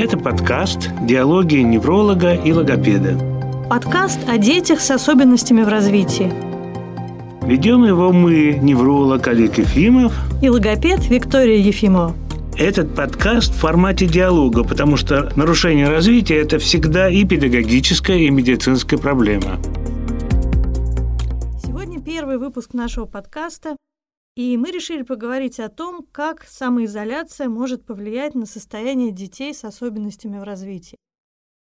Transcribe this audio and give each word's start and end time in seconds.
Это 0.00 0.16
подкаст 0.16 0.88
«Диалоги 1.02 1.56
невролога 1.56 2.32
и 2.32 2.52
логопеда». 2.52 3.18
Подкаст 3.68 4.18
о 4.26 4.38
детях 4.38 4.80
с 4.80 4.90
особенностями 4.90 5.60
в 5.60 5.68
развитии. 5.68 6.32
Ведем 7.46 7.84
его 7.84 8.10
мы, 8.10 8.58
невролог 8.62 9.28
Олег 9.28 9.58
Ефимов 9.58 10.14
и 10.40 10.48
логопед 10.48 11.06
Виктория 11.10 11.58
Ефимова. 11.58 12.16
Этот 12.56 12.94
подкаст 12.94 13.52
в 13.52 13.58
формате 13.58 14.06
диалога, 14.06 14.64
потому 14.64 14.96
что 14.96 15.30
нарушение 15.36 15.90
развития– 15.90 16.36
это 16.40 16.58
всегда 16.58 17.10
и 17.10 17.26
педагогическая, 17.26 18.16
и 18.16 18.30
медицинская 18.30 18.98
проблема. 18.98 19.58
Сегодня 21.62 22.00
первый 22.00 22.38
выпуск 22.38 22.72
нашего 22.72 23.04
подкаста 23.04 23.76
и 24.40 24.56
мы 24.56 24.70
решили 24.70 25.02
поговорить 25.02 25.60
о 25.60 25.68
том, 25.68 26.06
как 26.12 26.44
самоизоляция 26.44 27.50
может 27.50 27.84
повлиять 27.84 28.34
на 28.34 28.46
состояние 28.46 29.12
детей 29.12 29.52
с 29.52 29.64
особенностями 29.64 30.38
в 30.38 30.44
развитии. 30.44 30.96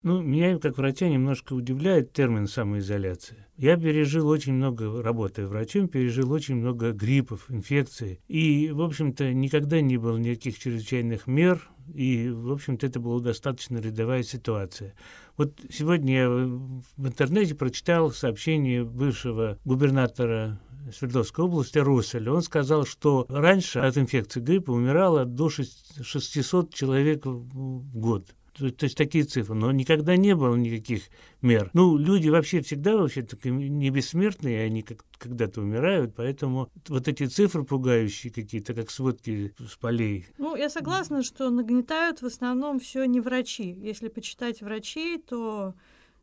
Ну, 0.02 0.20
меня 0.20 0.58
как 0.58 0.76
врача 0.76 1.08
немножко 1.08 1.52
удивляет 1.52 2.12
термин 2.12 2.48
самоизоляция. 2.48 3.46
Я 3.56 3.76
пережил 3.76 4.28
очень 4.28 4.54
много, 4.54 5.00
работая 5.00 5.46
врачом, 5.46 5.86
пережил 5.86 6.32
очень 6.32 6.56
много 6.56 6.90
гриппов, 6.90 7.48
инфекций. 7.52 8.20
И, 8.26 8.72
в 8.72 8.82
общем-то, 8.82 9.32
никогда 9.32 9.80
не 9.80 9.96
было 9.96 10.16
никаких 10.16 10.58
чрезвычайных 10.58 11.28
мер. 11.28 11.70
И, 11.94 12.28
в 12.30 12.50
общем-то, 12.50 12.84
это 12.84 12.98
была 12.98 13.20
достаточно 13.20 13.78
рядовая 13.78 14.24
ситуация. 14.24 14.94
Вот 15.36 15.60
сегодня 15.70 16.14
я 16.14 16.28
в 16.28 17.06
интернете 17.06 17.54
прочитал 17.54 18.10
сообщение 18.10 18.84
бывшего 18.84 19.58
губернатора 19.64 20.60
Свердловской 20.92 21.44
области 21.44 21.78
Русель, 21.78 22.28
он 22.28 22.42
сказал, 22.42 22.84
что 22.84 23.26
раньше 23.28 23.80
от 23.80 23.96
инфекции 23.98 24.40
гриппа 24.40 24.70
умирало 24.70 25.24
до 25.24 25.48
600 25.48 26.74
человек 26.74 27.26
в 27.26 27.98
год. 27.98 28.34
То, 28.56 28.70
то 28.70 28.84
есть 28.84 28.96
такие 28.96 29.24
цифры, 29.24 29.54
но 29.54 29.70
никогда 29.70 30.16
не 30.16 30.34
было 30.34 30.56
никаких 30.56 31.02
мер. 31.42 31.68
Ну, 31.74 31.98
люди 31.98 32.30
вообще 32.30 32.62
всегда 32.62 32.96
вообще 32.96 33.26
не 33.44 33.90
бессмертные, 33.90 34.64
они 34.64 34.80
как, 34.82 35.04
когда-то 35.18 35.60
умирают, 35.60 36.14
поэтому 36.16 36.70
вот 36.88 37.06
эти 37.06 37.26
цифры 37.26 37.64
пугающие 37.64 38.32
какие-то, 38.32 38.72
как 38.72 38.90
сводки 38.90 39.54
с 39.58 39.76
полей. 39.76 40.26
Ну, 40.38 40.56
я 40.56 40.70
согласна, 40.70 41.22
что 41.22 41.50
нагнетают 41.50 42.22
в 42.22 42.26
основном 42.26 42.80
все 42.80 43.04
не 43.04 43.20
врачи. 43.20 43.76
Если 43.78 44.08
почитать 44.08 44.62
врачей, 44.62 45.18
то 45.18 45.74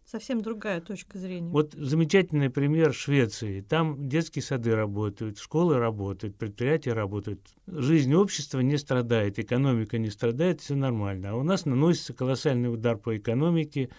совсем 0.06 0.42
другая 0.42 0.82
точка 0.82 1.18
зрения. 1.18 1.50
Вот 1.50 1.74
замечательный 1.74 2.50
пример 2.50 2.94
Швеции. 2.94 3.62
Там 3.62 4.08
детские 4.08 4.44
сады 4.44 4.76
работают, 4.76 5.40
школы 5.40 5.78
работают, 5.78 6.36
предприятия 6.36 6.94
работают. 6.94 7.40
Жизнь 7.68 8.14
общества 8.14 8.60
не 8.60 8.78
страдает, 8.78 9.40
экономика 9.40 9.98
не 9.98 10.10
страдает, 10.10 10.62
все 10.62 10.76
нормально. 10.76 11.32
А 11.32 11.36
у 11.36 11.44
нас 11.44 11.66
наносится 11.66 12.14
колоссальный 12.14 12.74
удар 12.74 12.98
по 12.98 13.18
экономике 13.18 13.90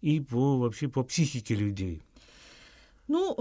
и 0.00 0.20
по, 0.20 0.58
вообще 0.58 0.88
по 0.88 1.02
психике 1.02 1.54
людей. 1.54 2.02
Ну, 3.08 3.36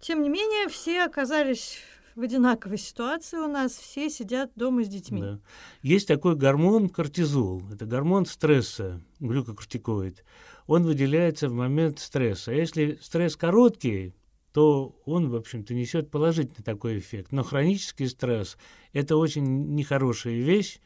тем 0.00 0.22
не 0.22 0.28
менее, 0.28 0.68
все 0.68 1.04
оказались 1.04 1.78
в 2.16 2.22
одинаковой 2.22 2.78
ситуации 2.78 3.36
у 3.36 3.46
нас, 3.46 3.72
все 3.72 4.08
сидят 4.08 4.50
дома 4.56 4.82
с 4.84 4.88
детьми. 4.88 5.20
Да. 5.20 5.38
Есть 5.82 6.08
такой 6.08 6.34
гормон 6.34 6.88
кортизол, 6.88 7.62
это 7.70 7.84
гормон 7.84 8.24
стресса, 8.24 9.00
глюкокортикоид 9.20 10.24
он 10.66 10.84
выделяется 10.84 11.48
в 11.48 11.52
момент 11.52 11.98
стресса. 11.98 12.50
А 12.50 12.54
если 12.54 12.98
стресс 13.00 13.36
короткий, 13.36 14.14
то 14.52 14.98
он, 15.04 15.28
в 15.28 15.34
общем-то, 15.34 15.74
несет 15.74 16.10
положительный 16.10 16.64
такой 16.64 16.98
эффект. 16.98 17.30
Но 17.30 17.42
хронический 17.42 18.08
стресс– 18.08 18.56
это 18.92 19.16
очень 19.16 19.74
нехорошая 19.74 20.34
вещь, 20.34 20.78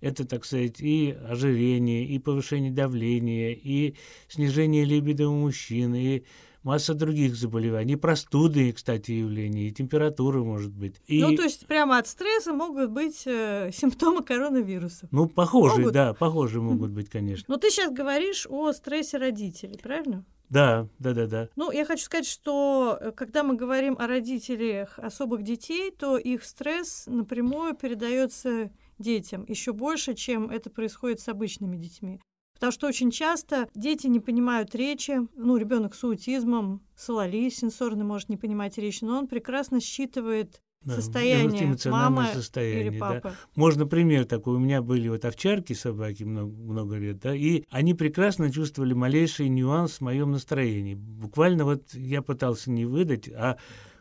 это, 0.00 0.24
так 0.24 0.44
сказать, 0.44 0.80
и 0.80 1.16
ожирение, 1.28 2.06
и 2.06 2.18
повышение 2.18 2.70
давления, 2.70 3.52
и 3.52 3.94
снижение 4.28 4.84
либидо 4.84 5.28
у 5.28 5.34
мужчин, 5.34 5.94
и 5.94 6.22
масса 6.68 6.92
других 6.92 7.34
заболеваний, 7.34 7.96
простуды, 7.96 8.72
кстати, 8.72 9.12
явления, 9.12 9.68
и 9.68 9.72
температура 9.72 10.44
может 10.44 10.70
быть. 10.70 10.96
И... 11.06 11.22
Ну, 11.22 11.34
то 11.34 11.44
есть 11.44 11.66
прямо 11.66 11.96
от 11.96 12.06
стресса 12.06 12.52
могут 12.52 12.90
быть 12.90 13.22
э, 13.24 13.70
симптомы 13.74 14.22
коронавируса. 14.22 15.08
Ну, 15.10 15.26
похожие, 15.28 15.78
могут? 15.78 15.94
да, 15.94 16.12
похожие 16.12 16.60
могут 16.60 16.90
быть, 16.90 17.08
конечно. 17.08 17.46
Но 17.48 17.56
ты 17.56 17.70
сейчас 17.70 17.90
говоришь 17.90 18.46
о 18.50 18.70
стрессе 18.72 19.16
родителей, 19.16 19.78
правильно? 19.82 20.26
Да, 20.50 20.88
да, 20.98 21.14
да, 21.14 21.26
да. 21.26 21.48
Ну, 21.56 21.70
я 21.72 21.86
хочу 21.86 22.04
сказать, 22.04 22.26
что 22.26 22.98
э, 23.00 23.12
когда 23.12 23.42
мы 23.42 23.56
говорим 23.56 23.96
о 23.98 24.06
родителях 24.06 24.98
особых 24.98 25.44
детей, 25.44 25.90
то 25.90 26.18
их 26.18 26.44
стресс 26.44 27.04
напрямую 27.06 27.76
передается 27.76 28.70
детям 28.98 29.46
еще 29.48 29.72
больше, 29.72 30.12
чем 30.12 30.50
это 30.50 30.68
происходит 30.68 31.20
с 31.20 31.28
обычными 31.28 31.78
детьми. 31.78 32.20
Потому 32.58 32.72
что 32.72 32.88
очень 32.88 33.12
часто 33.12 33.68
дети 33.74 34.08
не 34.08 34.18
понимают 34.18 34.74
речи. 34.74 35.20
Ну, 35.36 35.56
ребенок 35.56 35.94
с 35.94 36.02
аутизмом, 36.02 36.82
сололи 36.96 37.48
сенсорный 37.50 38.04
может 38.04 38.28
не 38.28 38.36
понимать 38.36 38.78
речь, 38.78 39.00
но 39.00 39.18
он 39.18 39.28
прекрасно 39.28 39.80
считывает 39.80 40.60
да, 40.82 40.94
состояние 40.94 41.76
мамы 41.86 42.26
состояние, 42.32 42.88
или 42.88 42.98
папы. 42.98 43.20
Да. 43.30 43.34
Можно 43.54 43.86
пример 43.86 44.24
такой. 44.24 44.56
У 44.56 44.58
меня 44.58 44.82
были 44.82 45.08
вот 45.08 45.24
овчарки, 45.24 45.72
собаки 45.72 46.24
много, 46.24 46.52
много 46.52 46.96
лет, 46.96 47.20
да, 47.20 47.34
и 47.34 47.64
они 47.70 47.94
прекрасно 47.94 48.50
чувствовали 48.50 48.92
малейший 48.92 49.48
нюанс 49.48 49.94
в 49.94 50.00
моем 50.00 50.32
настроении. 50.32 50.94
Буквально 50.94 51.64
вот 51.64 51.94
я 51.94 52.22
пытался 52.22 52.70
не 52.70 52.84
выдать, 52.84 53.28
а 53.28 53.56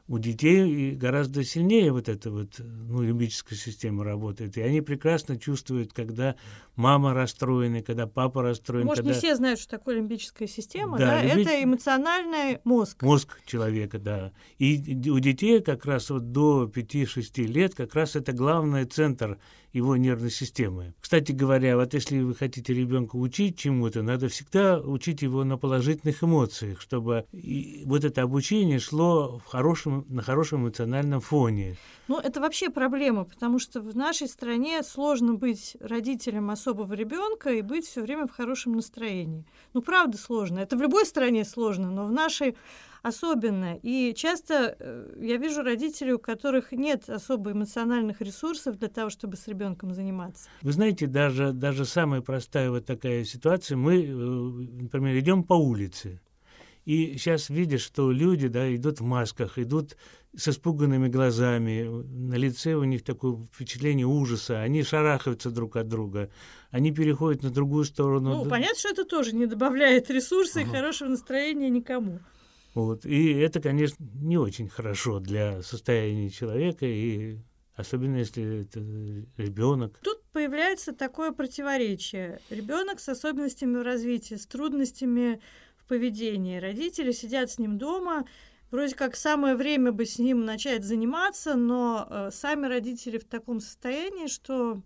у 0.07 0.19
детей 0.19 0.91
гораздо 0.91 1.43
сильнее 1.43 1.91
вот 1.91 2.07
эта 2.07 2.31
вот 2.31 2.59
ну, 2.59 3.01
лимбическая 3.01 3.57
система 3.57 4.05
работает. 4.05 4.57
И 4.57 4.61
они 4.61 4.81
прекрасно 4.81 5.37
чувствуют, 5.37 5.91
когда 5.91 6.35
мама 6.75 7.13
расстроена, 7.13 7.81
когда 7.81 8.07
папа 8.07 8.41
расстроен. 8.41 8.85
Может, 8.85 9.03
когда... 9.03 9.13
не 9.13 9.19
все 9.19 9.35
знают, 9.35 9.59
что 9.59 9.71
такое 9.71 9.97
лимбическая 9.97 10.47
система, 10.47 10.97
да? 10.97 11.07
да? 11.07 11.23
Любить... 11.23 11.47
Это 11.47 11.63
эмоциональный 11.63 12.59
мозг. 12.63 13.01
Мозг 13.03 13.39
человека, 13.45 13.99
да. 13.99 14.31
И 14.59 15.09
у 15.09 15.19
детей 15.19 15.61
как 15.61 15.85
раз 15.85 16.09
вот 16.09 16.31
до 16.31 16.71
5-6 16.73 17.43
лет 17.43 17.75
как 17.75 17.93
раз 17.93 18.15
это 18.15 18.31
главный 18.31 18.85
центр 18.85 19.37
его 19.73 19.95
нервной 19.97 20.31
системы. 20.31 20.93
Кстати 20.99 21.31
говоря, 21.31 21.75
вот 21.77 21.93
если 21.93 22.19
вы 22.19 22.35
хотите 22.35 22.73
ребенка 22.73 23.15
учить 23.15 23.57
чему-то, 23.57 24.01
надо 24.01 24.27
всегда 24.27 24.79
учить 24.79 25.21
его 25.21 25.43
на 25.43 25.57
положительных 25.57 26.23
эмоциях, 26.23 26.81
чтобы 26.81 27.25
вот 27.85 28.03
это 28.03 28.21
обучение 28.21 28.79
шло 28.79 29.39
в 29.39 29.45
хорошем, 29.45 30.05
на 30.09 30.21
хорошем 30.21 30.63
эмоциональном 30.63 31.21
фоне. 31.21 31.77
Ну, 32.07 32.19
это 32.19 32.39
вообще 32.39 32.69
проблема, 32.69 33.25
потому 33.25 33.59
что 33.59 33.81
в 33.81 33.95
нашей 33.95 34.27
стране 34.27 34.81
сложно 34.83 35.33
быть 35.33 35.75
родителем 35.79 36.49
особого 36.49 36.93
ребенка 36.93 37.51
и 37.51 37.61
быть 37.61 37.85
все 37.85 38.01
время 38.01 38.27
в 38.27 38.31
хорошем 38.31 38.73
настроении. 38.73 39.45
Ну, 39.73 39.81
правда 39.81 40.17
сложно. 40.17 40.59
Это 40.59 40.77
в 40.77 40.81
любой 40.81 41.05
стране 41.05 41.43
сложно, 41.43 41.91
но 41.91 42.05
в 42.05 42.11
нашей 42.11 42.55
особенно. 43.07 43.77
И 43.81 44.13
часто 44.15 44.75
э, 44.79 45.15
я 45.19 45.37
вижу 45.37 45.63
родителей, 45.63 46.13
у 46.13 46.19
которых 46.19 46.71
нет 46.71 47.09
особо 47.09 47.51
эмоциональных 47.51 48.21
ресурсов 48.21 48.77
для 48.77 48.87
того, 48.87 49.09
чтобы 49.09 49.37
с 49.37 49.47
ребенком 49.47 49.93
заниматься. 49.93 50.49
Вы 50.61 50.71
знаете, 50.71 51.07
даже, 51.07 51.51
даже 51.51 51.85
самая 51.85 52.21
простая 52.21 52.69
вот 52.69 52.85
такая 52.85 53.23
ситуация, 53.23 53.77
мы, 53.77 54.03
э, 54.03 54.11
например, 54.13 55.17
идем 55.17 55.43
по 55.43 55.53
улице, 55.53 56.19
и 56.87 57.17
сейчас 57.17 57.49
видишь, 57.49 57.81
что 57.81 58.13
люди 58.13 58.47
да, 58.47 58.73
идут 58.73 59.01
в 59.01 59.03
масках, 59.03 59.57
идут 59.57 59.97
с 60.33 60.47
испуганными 60.47 61.09
глазами, 61.09 61.83
на 61.83 62.35
лице 62.35 62.75
у 62.75 62.85
них 62.85 63.03
такое 63.03 63.45
впечатление 63.53 64.05
ужаса, 64.05 64.61
они 64.61 64.83
шарахаются 64.83 65.51
друг 65.51 65.75
от 65.75 65.89
друга, 65.89 66.29
они 66.71 66.93
переходят 66.93 67.43
на 67.43 67.49
другую 67.49 67.83
сторону. 67.83 68.35
Ну, 68.35 68.49
понятно, 68.49 68.79
что 68.79 68.87
это 68.87 69.03
тоже 69.03 69.35
не 69.35 69.47
добавляет 69.47 70.09
ресурса 70.09 70.61
ага. 70.61 70.69
и 70.69 70.71
хорошего 70.71 71.09
настроения 71.09 71.69
никому. 71.69 72.19
Вот. 72.77 73.07
И 73.07 73.31
это, 73.31 73.59
конечно, 73.59 74.05
не 74.21 74.37
очень 74.37 74.69
хорошо 74.69 75.19
для 75.19 75.63
состояния 75.63 76.29
человека, 76.29 76.85
и 76.85 77.39
особенно 77.73 78.17
если 78.17 78.61
это 78.61 78.79
ребенок. 79.41 79.97
Тут 80.03 80.21
появляется 80.31 80.93
такое 80.93 81.31
противоречие. 81.31 82.39
Ребенок 82.51 82.99
с 82.99 83.09
особенностями 83.09 83.77
в 83.77 83.81
развитии, 83.81 84.35
с 84.35 84.45
трудностями 84.45 85.41
в 85.75 85.87
поведении. 85.87 86.59
Родители 86.59 87.13
сидят 87.13 87.49
с 87.49 87.57
ним 87.57 87.79
дома, 87.79 88.27
вроде 88.69 88.93
как 88.93 89.15
самое 89.15 89.55
время 89.55 89.91
бы 89.91 90.05
с 90.05 90.19
ним 90.19 90.45
начать 90.45 90.83
заниматься, 90.83 91.55
но 91.55 92.05
э, 92.07 92.29
сами 92.31 92.67
родители 92.67 93.17
в 93.17 93.25
таком 93.25 93.59
состоянии, 93.59 94.27
что 94.27 94.83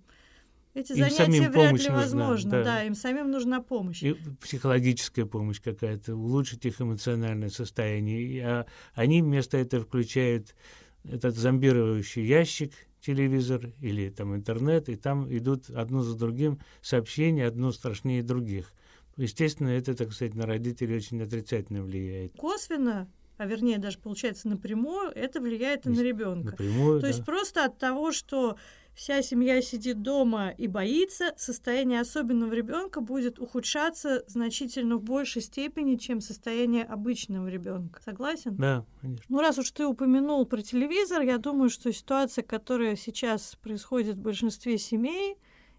эти 0.73 0.93
им 0.93 0.97
занятия 0.99 1.49
вряд 1.49 1.79
ли 1.81 1.89
возможны, 1.89 2.51
да. 2.51 2.63
да, 2.63 2.83
им 2.83 2.95
самим 2.95 3.29
нужна 3.29 3.61
помощь. 3.61 4.01
И 4.03 4.15
психологическая 4.39 5.25
помощь 5.25 5.61
какая-то, 5.61 6.15
улучшить 6.15 6.65
их 6.65 6.81
эмоциональное 6.81 7.49
состояние. 7.49 8.45
А 8.45 8.65
они 8.93 9.21
вместо 9.21 9.57
этого 9.57 9.83
включают 9.83 10.55
этот 11.03 11.35
зомбирующий 11.35 12.25
ящик, 12.25 12.73
телевизор 13.01 13.73
или 13.81 14.09
там 14.09 14.35
интернет, 14.35 14.87
и 14.87 14.95
там 14.95 15.27
идут 15.35 15.69
одно 15.69 16.03
за 16.03 16.17
другим 16.17 16.59
сообщения, 16.81 17.47
одно 17.47 17.71
страшнее 17.71 18.23
других. 18.23 18.73
Естественно, 19.17 19.69
это, 19.69 19.93
так 19.93 20.13
сказать, 20.13 20.35
на 20.35 20.45
родителей 20.45 20.95
очень 20.95 21.21
отрицательно 21.21 21.83
влияет. 21.83 22.33
Косвенно 22.37 23.09
а 23.41 23.45
вернее 23.47 23.79
даже 23.79 23.97
получается 23.97 24.47
напрямую, 24.47 25.09
это 25.15 25.41
влияет 25.41 25.87
и 25.87 25.89
на 25.89 26.01
ребенка. 26.01 26.51
Напрямую, 26.51 26.99
То 26.99 27.01
да. 27.01 27.07
есть 27.07 27.25
просто 27.25 27.65
от 27.65 27.79
того, 27.79 28.11
что 28.11 28.55
вся 28.93 29.21
семья 29.21 29.61
сидит 29.61 30.01
дома 30.01 30.49
и 30.49 30.67
боится, 30.67 31.33
состояние 31.37 32.01
особенного 32.01 32.53
ребенка 32.53 33.01
будет 33.01 33.39
ухудшаться 33.39 34.23
значительно 34.27 34.97
в 34.97 35.03
большей 35.03 35.41
степени, 35.41 35.95
чем 35.95 36.21
состояние 36.21 36.83
обычного 36.83 37.47
ребенка. 37.47 38.01
Согласен? 38.03 38.55
Да, 38.57 38.85
конечно. 38.99 39.25
Ну, 39.29 39.39
раз 39.39 39.57
уж 39.57 39.71
ты 39.71 39.85
упомянул 39.85 40.45
про 40.45 40.61
телевизор, 40.61 41.21
я 41.21 41.37
думаю, 41.37 41.69
что 41.69 41.91
ситуация, 41.91 42.43
которая 42.43 42.95
сейчас 42.95 43.55
происходит 43.61 44.17
в 44.17 44.21
большинстве 44.21 44.77
семей, 44.77 45.37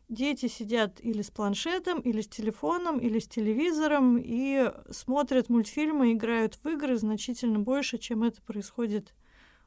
дети 0.08 0.46
сидят 0.46 1.00
или 1.00 1.22
с 1.22 1.30
планшетом, 1.30 2.00
или 2.00 2.20
с 2.20 2.28
телефоном, 2.28 2.98
или 2.98 3.18
с 3.18 3.28
телевизором 3.28 4.18
и 4.18 4.70
смотрят 4.90 5.48
мультфильмы, 5.48 6.12
играют 6.12 6.58
в 6.62 6.66
игры 6.68 6.96
значительно 6.96 7.58
больше, 7.58 7.98
чем 7.98 8.22
это 8.22 8.42
происходит 8.42 9.14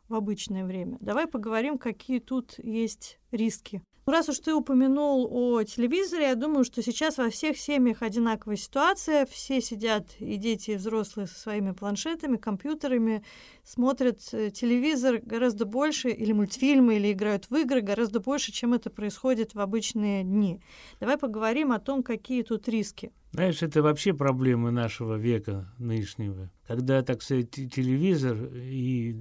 в 0.07 0.15
обычное 0.15 0.65
время. 0.65 0.97
Давай 1.01 1.27
поговорим, 1.27 1.77
какие 1.77 2.19
тут 2.19 2.55
есть 2.57 3.19
риски. 3.31 3.81
Ну, 4.07 4.13
раз 4.13 4.29
уж 4.29 4.37
ты 4.37 4.53
упомянул 4.53 5.27
о 5.31 5.63
телевизоре, 5.63 6.27
я 6.27 6.35
думаю, 6.35 6.63
что 6.63 6.83
сейчас 6.83 7.17
во 7.17 7.31
всех 7.31 7.57
семьях 7.57 8.03
одинаковая 8.03 8.55
ситуация. 8.55 9.25
Все 9.25 9.61
сидят, 9.61 10.05
и 10.19 10.35
дети, 10.35 10.71
и 10.71 10.75
взрослые, 10.75 11.25
со 11.25 11.39
своими 11.39 11.71
планшетами, 11.71 12.37
компьютерами, 12.37 13.23
смотрят 13.63 14.19
э, 14.31 14.51
телевизор 14.51 15.21
гораздо 15.23 15.65
больше, 15.65 16.09
или 16.11 16.33
мультфильмы, 16.33 16.97
или 16.97 17.13
играют 17.13 17.49
в 17.49 17.55
игры 17.55 17.81
гораздо 17.81 18.19
больше, 18.19 18.51
чем 18.51 18.75
это 18.75 18.91
происходит 18.91 19.55
в 19.55 19.59
обычные 19.59 20.23
дни. 20.23 20.61
Давай 20.99 21.17
поговорим 21.17 21.71
о 21.71 21.79
том, 21.79 22.03
какие 22.03 22.43
тут 22.43 22.67
риски. 22.67 23.11
Знаешь, 23.35 23.61
это 23.61 23.81
вообще 23.81 24.13
проблема 24.13 24.71
нашего 24.71 25.15
века 25.15 25.69
нынешнего. 25.77 26.49
Когда, 26.65 27.01
так 27.03 27.21
сказать, 27.21 27.51
телевизор 27.51 28.37
и 28.55 29.13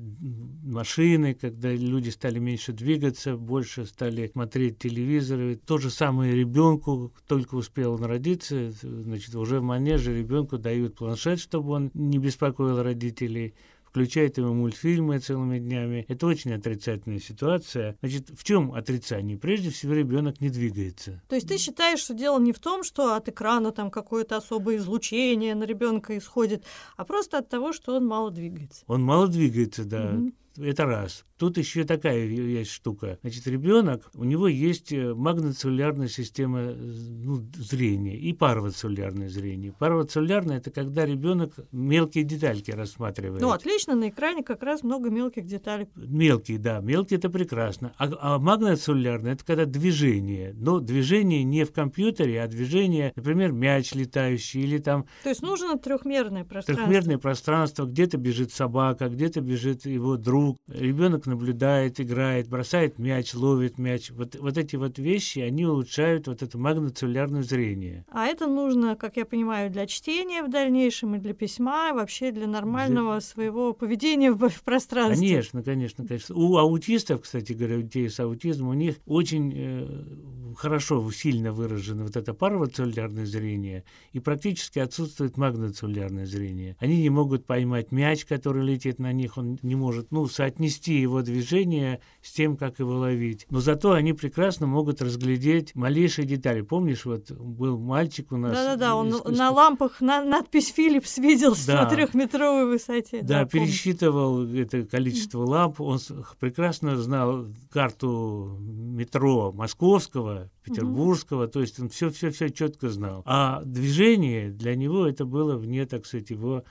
машины, 0.63 1.35
когда 1.35 1.73
люди 1.73 2.11
стали 2.11 2.39
меньше 2.39 2.73
двигаться, 2.73 3.37
больше 3.37 3.87
стали 3.87 4.29
смотреть 4.29 4.79
телевизоры. 4.79 5.57
То 5.57 5.79
же 5.79 5.91
самое 5.91 6.33
ребенку, 6.33 7.13
только 7.27 7.57
успел 7.57 7.95
он 7.95 8.05
родиться, 8.05 8.71
значит, 8.71 9.35
уже 9.35 9.59
в 9.59 9.65
манеже 9.65 10.17
ребенку 10.17 10.59
дают 10.59 10.95
планшет, 10.95 11.41
чтобы 11.41 11.73
он 11.73 11.91
не 11.93 12.19
беспокоил 12.19 12.85
родителей 12.85 13.55
включает 13.95 14.39
ему 14.39 14.53
мультфильмы 14.55 15.21
целыми 15.21 15.61
днями. 15.61 16.05
Это 16.09 16.27
очень 16.27 16.53
отрицательная 16.53 17.21
ситуация. 17.21 17.97
Значит, 18.01 18.29
в 18.37 18.43
чем 18.43 18.73
отрицание? 18.73 19.39
Прежде 19.39 19.71
всего, 19.71 19.95
ребенок 19.95 20.41
не 20.41 20.51
двигается. 20.51 21.23
То 21.29 21.37
есть 21.37 21.47
ты 21.47 21.59
считаешь, 21.59 22.01
что 22.01 22.13
дело 22.13 22.41
не 22.41 22.53
в 22.53 22.59
том, 22.59 22.83
что 22.83 23.15
от 23.15 23.29
экрана 23.29 23.71
там 23.71 23.93
какое-то 23.93 24.37
особое 24.37 24.79
излучение 24.79 25.55
на 25.55 25.63
ребенка 25.63 26.19
исходит, 26.19 26.65
а 26.97 27.05
просто 27.05 27.39
от 27.39 27.49
того, 27.49 27.73
что 27.73 27.95
он 27.95 28.05
мало 28.05 28.33
двигается. 28.33 28.83
Он 28.89 29.01
мало 29.01 29.29
двигается, 29.29 29.85
да. 29.85 30.11
Угу. 30.13 30.33
Это 30.57 30.85
раз. 30.87 31.25
Тут 31.37 31.59
еще 31.59 31.85
такая 31.85 32.25
есть 32.25 32.71
штука. 32.71 33.19
Значит, 33.23 33.47
ребенок, 33.49 34.09
у 34.15 34.23
него 34.23 34.47
есть 34.47 34.93
э, 34.93 35.15
магноцеллулярная 35.15 36.07
система 36.07 36.61
э, 36.61 36.75
ну, 36.75 37.45
зрения 37.57 38.17
и 38.17 38.33
парвоцеллулярное 38.33 39.29
зрение. 39.29 39.73
Парвоцеллулярное– 39.73 40.57
это 40.59 40.71
когда 40.71 41.05
ребенок 41.05 41.55
мелкие 41.73 42.23
детальки 42.23 42.71
рассматривает. 42.71 43.43
Ну, 43.43 43.51
отлично, 43.51 43.97
на 43.97 44.11
экране 44.11 44.45
как 44.45 44.63
раз 44.63 44.85
много 44.85 45.11
мелких 45.11 45.45
деталей. 45.45 45.89
Мелкие, 45.97 46.59
да, 46.59 46.79
мелкие– 46.79 47.19
это 47.19 47.31
прекрасно. 47.31 47.93
А, 47.99 48.11
а 48.21 48.39
магноцеллулярное– 48.39 49.33
это 49.35 49.45
когда 49.45 49.65
движение. 49.65 50.55
Но 50.55 50.79
движение 50.79 51.43
не 51.43 51.65
в 51.65 51.73
компьютере, 51.73 52.41
а 52.43 52.47
движение, 52.47 53.13
например, 53.17 53.51
мяч 53.51 53.93
летающий 53.93 54.63
или 54.63 54.79
там… 54.79 55.07
То 55.25 55.31
есть 55.31 55.43
нужно 55.43 55.79
трехмерное 55.79 56.45
пространство. 56.45 56.87
Трехмерное 56.87 57.19
пространство, 57.19 57.87
где-то 57.87 58.19
бежит 58.19 58.53
собака, 58.53 59.09
где-то 59.09 59.41
бежит 59.41 59.85
его 59.85 60.17
друг, 60.17 60.44
друг, 60.45 60.59
ребенок 60.69 61.27
наблюдает, 61.27 62.01
играет, 62.01 62.49
бросает 62.49 62.99
мяч, 62.99 63.35
ловит 63.35 63.79
мяч. 63.79 64.11
Вот, 64.11 64.37
вот 64.37 64.59
эти 64.59 64.77
вот 64.77 64.99
вещи, 64.99 65.39
они 65.41 65.67
улучшают 65.67 66.27
вот 66.27 66.43
это 66.43 66.59
магноцеллярное 66.59 67.43
зрение. 67.43 68.05
А 68.11 68.27
это 68.27 68.47
нужно, 68.47 68.97
как 68.97 69.17
я 69.17 69.25
понимаю, 69.25 69.71
для 69.71 69.87
чтения 69.87 70.43
в 70.43 70.51
дальнейшем 70.51 71.15
и 71.15 71.19
для 71.19 71.35
письма, 71.35 71.91
и 71.91 71.95
вообще 71.95 72.31
для 72.31 72.47
нормального 72.47 73.13
для... 73.13 73.21
своего 73.21 73.73
поведения 73.73 74.33
в, 74.33 74.49
в 74.49 74.63
пространстве. 74.63 75.27
Конечно, 75.29 75.63
конечно, 75.63 76.07
конечно. 76.07 76.35
У 76.35 76.57
аутистов, 76.57 77.23
кстати 77.23 77.53
говоря, 77.53 77.79
у 77.79 77.83
детей 77.83 78.09
с 78.09 78.21
аутизмом, 78.21 78.69
у 78.69 78.75
них 78.75 78.97
очень 79.07 79.53
э, 79.55 80.05
хорошо, 80.55 81.11
сильно 81.11 81.53
выражено 81.53 82.05
вот 82.05 82.17
это 82.17 82.35
парвоцеллярное 82.35 83.27
зрение, 83.27 83.85
и 84.13 84.21
практически 84.21 84.79
отсутствует 84.79 85.37
магноцеллярное 85.37 86.27
зрение. 86.27 86.77
Они 86.81 87.01
не 87.01 87.11
могут 87.11 87.47
поймать 87.47 87.93
мяч, 87.93 88.25
который 88.25 88.65
летит 88.65 88.99
на 88.99 89.13
них, 89.13 89.37
он 89.37 89.59
не 89.63 89.75
может, 89.75 90.11
ну, 90.11 90.27
соотнести 90.27 90.95
его 90.95 91.23
движение 91.23 92.01
с 92.23 92.33
тем, 92.33 92.57
как 92.57 92.79
его 92.79 92.95
ловить. 92.95 93.47
Но 93.51 93.61
зато 93.61 93.93
они 93.93 94.13
прекрасно 94.13 94.67
могут 94.67 95.03
разглядеть 95.03 95.75
малейшие 95.75 96.27
детали. 96.27 96.63
Помнишь, 96.63 97.05
вот 97.05 97.31
был 97.31 97.79
мальчик 97.79 98.33
у 98.33 98.37
нас... 98.37 98.53
Да-да-да, 98.53 98.97
он 98.97 99.09
из... 99.09 99.39
на 99.39 99.51
лампах 99.51 100.01
на, 100.01 100.25
надпись 100.25 100.73
«Филлипс» 100.73 101.19
видел 101.19 101.55
да. 101.67 101.85
на 101.85 101.91
трехметровой 101.91 102.67
высоте. 102.67 103.23
Да, 103.23 103.41
да 103.41 103.45
пересчитывал 103.47 104.47
это 104.47 104.85
количество 104.85 105.45
ламп. 105.45 105.81
Он 105.81 105.99
прекрасно 106.39 106.97
знал 106.97 107.47
карту 107.71 108.59
метро 108.61 109.53
московского, 109.53 110.44
петербургского, 110.63 111.45
угу. 111.45 111.53
то 111.53 111.61
есть 111.61 111.79
он 111.81 111.89
все-все-все 111.89 112.51
четко 112.51 112.89
знал. 112.89 113.23
А 113.27 113.63
движение 113.65 114.51
для 114.51 114.75
него 114.75 115.07
это 115.07 115.25
было 115.25 115.57
вне, 115.57 115.87
так 115.87 116.07
сказать, 116.07 116.31
его 116.31 116.65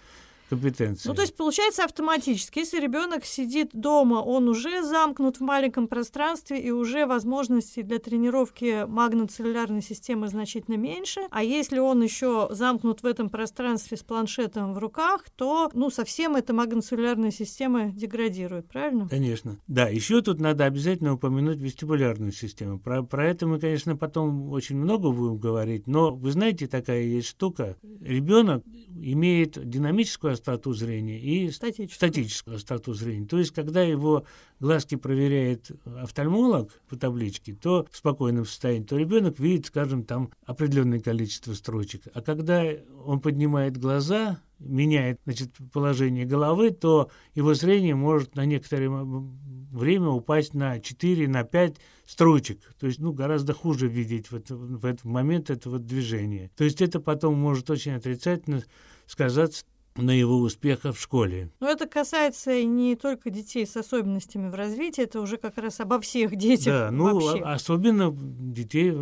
компетенции. 0.53 1.09
Ну, 1.09 1.15
то 1.15 1.21
есть 1.21 1.35
получается 1.35 1.83
автоматически. 1.83 2.59
Если 2.59 2.79
ребенок 2.79 3.25
сидит 3.25 3.69
дома, 3.73 4.15
он 4.15 4.47
уже 4.49 4.83
замкнут 4.83 5.37
в 5.37 5.41
маленьком 5.41 5.87
пространстве, 5.87 6.59
и 6.59 6.71
уже 6.71 7.05
возможностей 7.05 7.83
для 7.83 7.99
тренировки 7.99 8.85
магноцеллулярной 8.85 9.81
системы 9.81 10.27
значительно 10.27 10.75
меньше. 10.75 11.21
А 11.31 11.43
если 11.43 11.79
он 11.79 12.01
еще 12.01 12.47
замкнут 12.51 13.03
в 13.03 13.05
этом 13.05 13.29
пространстве 13.29 13.97
с 13.97 14.03
планшетом 14.03 14.73
в 14.73 14.77
руках, 14.77 15.25
то, 15.35 15.69
ну, 15.73 15.89
совсем 15.89 16.35
эта 16.35 16.53
магноцеллулярная 16.53 17.31
система 17.31 17.91
деградирует, 17.91 18.67
правильно? 18.67 19.07
Конечно. 19.09 19.59
Да, 19.67 19.87
еще 19.87 20.21
тут 20.21 20.39
надо 20.39 20.65
обязательно 20.65 21.13
упомянуть 21.13 21.59
вестибулярную 21.59 22.31
систему. 22.31 22.79
Про, 22.79 23.03
про 23.03 23.27
это 23.27 23.47
мы, 23.47 23.59
конечно, 23.59 23.95
потом 23.95 24.49
очень 24.49 24.77
много 24.77 25.11
будем 25.11 25.37
говорить, 25.37 25.87
но 25.87 26.13
вы 26.13 26.31
знаете, 26.31 26.67
такая 26.67 27.01
есть 27.01 27.27
штука. 27.27 27.77
Ребенок 28.01 28.63
имеет 28.95 29.69
динамическую 29.69 30.33
остроту 30.33 30.73
зрения 30.73 31.19
и 31.19 31.49
статическую. 31.49 32.09
статическую 32.09 32.55
остроту 32.57 32.93
зрения. 32.93 33.25
То 33.25 33.39
есть, 33.39 33.51
когда 33.51 33.81
его 33.81 34.25
глазки 34.63 34.95
проверяет 34.95 35.71
офтальмолог 35.85 36.71
по 36.87 36.95
табличке, 36.95 37.53
то 37.53 37.85
в 37.91 37.97
спокойном 37.97 38.45
состоянии, 38.45 38.85
то 38.85 38.95
ребенок 38.95 39.37
видит, 39.37 39.65
скажем, 39.65 40.05
там 40.05 40.31
определенное 40.45 41.01
количество 41.01 41.53
строчек. 41.53 42.03
А 42.13 42.21
когда 42.21 42.63
он 43.03 43.19
поднимает 43.19 43.75
глаза, 43.75 44.39
меняет 44.59 45.19
значит, 45.25 45.51
положение 45.73 46.25
головы, 46.25 46.71
то 46.71 47.11
его 47.35 47.53
зрение 47.53 47.95
может 47.95 48.35
на 48.37 48.45
некоторое 48.45 48.89
время 48.89 50.07
упасть 50.07 50.53
на 50.53 50.79
4, 50.79 51.27
на 51.27 51.43
5 51.43 51.75
строчек. 52.05 52.61
То 52.79 52.87
есть, 52.87 52.99
ну, 52.99 53.11
гораздо 53.11 53.53
хуже 53.53 53.89
видеть 53.89 54.31
в, 54.31 54.39
в 54.49 54.85
этот 54.85 55.03
момент 55.03 55.49
этого 55.49 55.77
движения. 55.77 56.49
То 56.55 56.63
есть 56.63 56.81
это 56.81 57.01
потом 57.01 57.37
может 57.37 57.69
очень 57.69 57.91
отрицательно 57.91 58.63
сказаться 59.07 59.65
на 59.95 60.11
его 60.11 60.37
успехах 60.37 60.95
в 60.95 61.01
школе. 61.01 61.49
Но 61.59 61.69
это 61.69 61.87
касается 61.87 62.63
не 62.63 62.95
только 62.95 63.29
детей 63.29 63.65
с 63.65 63.75
особенностями 63.77 64.49
в 64.49 64.55
развитии, 64.55 65.03
это 65.03 65.21
уже 65.21 65.37
как 65.37 65.57
раз 65.57 65.79
обо 65.79 65.99
всех 65.99 66.35
детях. 66.35 66.65
Да, 66.73 66.91
ну 66.91 67.19
вообще. 67.19 67.43
особенно 67.43 68.11
детей 68.13 68.93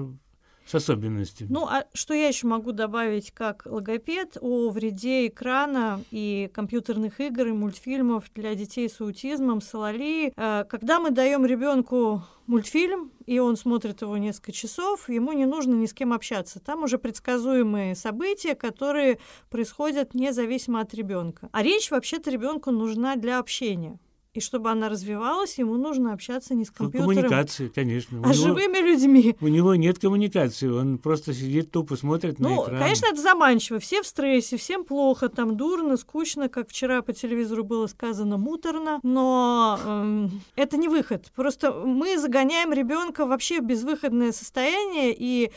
с 0.66 0.76
особенностями. 0.76 1.48
Ну, 1.52 1.66
а 1.66 1.86
что 1.94 2.14
я 2.14 2.28
еще 2.28 2.48
могу 2.48 2.72
добавить 2.72 3.32
как 3.32 3.64
логопед 3.66 4.38
о 4.42 4.70
вреде 4.70 5.28
экрана 5.28 6.02
и 6.12 6.50
компьютерных 6.54 7.20
игр 7.20 7.48
и 7.48 7.52
мультфильмов 7.52 8.26
для 8.36 8.56
детей 8.56 8.90
с 8.90 9.02
аутизмом, 9.02 9.62
с 9.62 9.74
алалией? 9.74 10.34
Э, 10.36 10.64
когда 10.70 11.00
мы 11.00 11.12
даем 11.12 11.46
ребенку 11.46 12.24
мультфильм, 12.48 13.12
и 13.26 13.40
он 13.40 13.56
смотрит 13.56 14.02
его 14.02 14.18
несколько 14.18 14.52
часов, 14.52 15.10
ему 15.10 15.32
не 15.32 15.46
нужно 15.46 15.74
ни 15.74 15.86
с 15.86 15.94
кем 15.94 16.14
общаться. 16.14 16.60
Там 16.60 16.84
уже 16.84 16.98
предсказуемые 16.98 17.96
события, 17.96 18.56
которые 18.56 19.20
происходят 19.50 20.14
независимо 20.14 20.82
от 20.82 20.94
ребенка. 20.94 21.50
А 21.52 21.64
речь 21.64 21.92
вообще-то 21.92 22.30
ребенку 22.30 22.72
нужна 22.72 23.16
для 23.16 23.40
общения. 23.40 24.00
И 24.34 24.40
чтобы 24.40 24.72
она 24.72 24.88
развивалась, 24.88 25.58
ему 25.58 25.76
нужно 25.76 26.14
общаться 26.14 26.56
не 26.56 26.64
с 26.64 26.72
компьютером, 26.72 27.10
коммуникации, 27.10 27.68
конечно. 27.68 28.22
а 28.24 28.34
него, 28.34 28.34
живыми 28.34 28.78
людьми. 28.78 29.36
У 29.42 29.50
него 29.50 29.76
нет 29.76 30.00
коммуникации, 30.00 30.70
он 30.70 31.00
просто 31.00 31.34
сидит 31.34 31.70
тупо 31.70 31.98
смотрит 31.98 32.40
ну, 32.40 32.48
на 32.48 32.64
экран. 32.64 32.80
конечно, 32.80 33.08
это 33.08 33.22
заманчиво. 33.22 33.80
Все 33.80 34.02
в 34.02 34.08
стрессе, 34.08 34.56
всем 34.56 34.86
плохо, 34.86 35.28
там 35.28 35.58
дурно, 35.58 35.98
скучно, 35.98 36.48
как 36.48 36.70
вчера 36.70 37.02
по 37.02 37.12
телевизору 37.12 37.66
было 37.66 37.88
сказано, 37.88 38.38
муторно. 38.38 39.02
Но 39.04 39.78
эм, 39.86 40.42
это 40.56 40.78
не 40.78 40.88
выход. 40.88 41.30
Просто 41.36 41.74
мы 41.74 42.18
загоняем 42.18 42.72
ребенка 42.72 43.26
вообще 43.26 43.60
в 43.60 43.66
безвыходное 43.66 44.32
состояние 44.32 45.14
и 45.14 45.52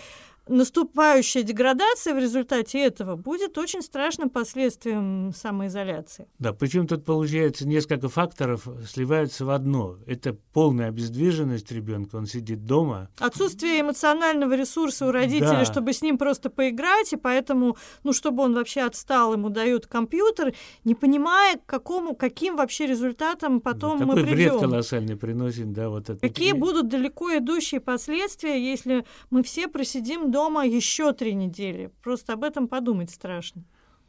наступающая 0.49 1.43
деградация 1.43 2.15
в 2.15 2.19
результате 2.19 2.81
этого 2.81 3.17
будет 3.17 3.57
очень 3.59 3.83
страшным 3.83 4.31
последствием 4.31 5.33
самоизоляции. 5.35 6.27
Да, 6.39 6.53
причем 6.53 6.87
тут 6.87 7.05
получается 7.05 7.67
несколько 7.67 8.09
факторов 8.09 8.67
сливаются 8.87 9.45
в 9.45 9.51
одно. 9.51 9.97
Это 10.07 10.37
полная 10.53 10.89
обездвиженность 10.89 11.71
ребенка, 11.73 12.17
он 12.17 12.27
сидит 12.27 12.67
дома. 12.67 13.09
Отсутствие 13.19 13.81
эмоционального 13.81 14.55
ресурса 14.55 15.07
у 15.07 15.13
родителей, 15.13 15.41
да. 15.41 15.65
чтобы 15.65 15.93
с 15.93 16.03
ним 16.03 16.19
просто 16.19 16.51
поиграть, 16.51 17.13
и 17.13 17.17
поэтому, 17.17 17.77
ну, 18.03 18.13
чтобы 18.13 18.43
он 18.43 18.55
вообще 18.55 18.83
отстал, 18.83 19.33
ему 19.33 19.49
дают 19.49 19.87
компьютер, 19.87 20.55
не 20.85 20.95
понимая, 20.95 21.57
к 21.57 21.67
какому, 21.67 22.15
каким 22.15 22.57
вообще 22.57 22.87
результатам 22.87 23.61
потом 23.61 23.99
да, 23.99 24.07
мы 24.07 24.15
придем. 24.15 24.35
вред 24.35 24.53
колоссальный 24.61 25.17
приносит, 25.17 25.73
да, 25.73 25.89
вот 25.89 26.11
это. 26.11 26.19
Какие 26.19 26.53
будут 26.53 26.89
далеко 26.89 27.37
идущие 27.37 27.81
последствия, 27.81 28.63
если 28.63 29.05
мы 29.31 29.43
все 29.43 29.69
просидим 29.69 30.31
дома 30.35 30.67
еще 30.67 31.13
три 31.13 31.33
недели. 31.35 31.93
Просто 32.03 32.33
об 32.33 32.43
этом 32.43 32.67
подумать 32.67 33.11
страшно. 33.11 33.63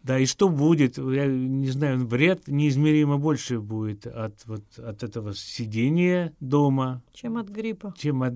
Да, 0.06 0.20
и 0.20 0.28
что 0.28 0.50
будет, 0.50 1.00
я 1.00 1.26
не 1.26 1.72
знаю, 1.72 2.06
вред 2.06 2.48
неизмеримо 2.48 3.18
больше 3.18 3.60
будет 3.60 4.06
от, 4.06 4.36
вот, 4.46 4.64
от 4.78 5.02
этого 5.02 5.34
сидения 5.34 6.32
дома. 6.40 7.02
Чем 7.12 7.38
от 7.38 7.50
гриппа. 7.50 7.92
Чем, 7.98 8.22
от, 8.22 8.36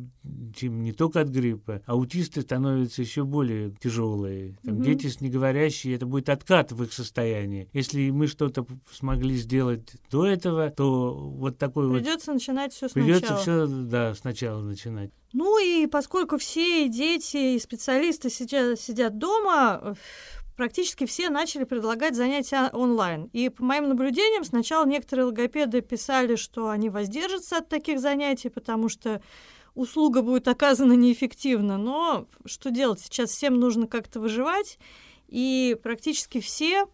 чем 0.55 0.81
не 0.81 0.93
только 0.93 1.21
от 1.21 1.27
гриппа. 1.27 1.83
Аутисты 1.85 2.41
становятся 2.41 3.03
еще 3.03 3.23
более 3.23 3.69
тяжелые. 3.79 4.55
Там, 4.63 4.77
угу. 4.77 4.83
Дети 4.83 5.05
с 5.05 5.21
неговорящие, 5.21 5.93
это 5.93 6.07
будет 6.07 6.29
откат 6.29 6.71
в 6.71 6.81
их 6.81 6.91
состоянии. 6.91 7.69
Если 7.71 8.09
мы 8.09 8.25
что-то 8.25 8.65
смогли 8.91 9.35
сделать 9.37 9.93
до 10.09 10.25
этого, 10.25 10.71
то 10.71 11.13
вот 11.13 11.59
такой 11.59 11.83
Придется 11.83 11.93
вот... 11.93 12.03
Придется 12.03 12.33
начинать 12.33 12.73
все 12.73 12.89
сначала. 12.89 13.05
Придется 13.05 13.35
все, 13.35 13.67
да, 13.67 14.15
сначала 14.15 14.63
начинать. 14.63 15.11
Ну 15.33 15.63
и 15.63 15.85
поскольку 15.85 16.37
все 16.37 16.89
дети, 16.89 17.55
и 17.55 17.59
специалисты 17.59 18.31
сидят, 18.31 18.79
сидят 18.79 19.19
дома, 19.19 19.95
практически 20.59 21.05
все 21.05 21.29
начали 21.29 21.63
предлагать 21.63 22.17
занятия 22.17 22.69
онлайн. 22.73 23.29
И 23.31 23.47
по 23.47 23.63
моим 23.63 23.87
наблюдениям, 23.87 24.43
сначала 24.43 24.85
некоторые 24.85 25.27
логопеды 25.27 25.79
писали, 25.79 26.35
что 26.35 26.67
они 26.67 26.89
воздержатся 26.89 27.59
от 27.59 27.69
таких 27.69 28.01
занятий, 28.01 28.49
потому 28.49 28.89
что 28.89 29.21
услуга 29.73 30.21
будет 30.21 30.49
оказана 30.49 30.91
неэффективно. 30.91 31.77
Но 31.77 32.27
что 32.43 32.71
делать? 32.71 32.99
Сейчас 32.99 33.29
всем 33.29 33.57
нужно 33.57 33.87
как-то 33.87 34.19
выживать, 34.19 34.79
и 35.29 35.77
практически 35.81 36.41
все 36.41 36.87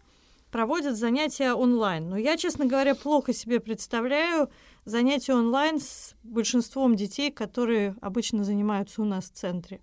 проводят 0.52 0.96
занятия 0.96 1.52
онлайн. 1.52 2.08
Но 2.08 2.16
я, 2.16 2.36
честно 2.36 2.66
говоря, 2.66 2.94
плохо 2.94 3.32
себе 3.32 3.58
представляю 3.58 4.48
занятия 4.84 5.34
онлайн 5.34 5.80
с 5.80 6.14
большинством 6.22 6.94
детей, 6.94 7.32
которые 7.32 7.96
обычно 8.00 8.44
занимаются 8.44 9.02
у 9.02 9.04
нас 9.04 9.24
в 9.24 9.32
центре. 9.32 9.80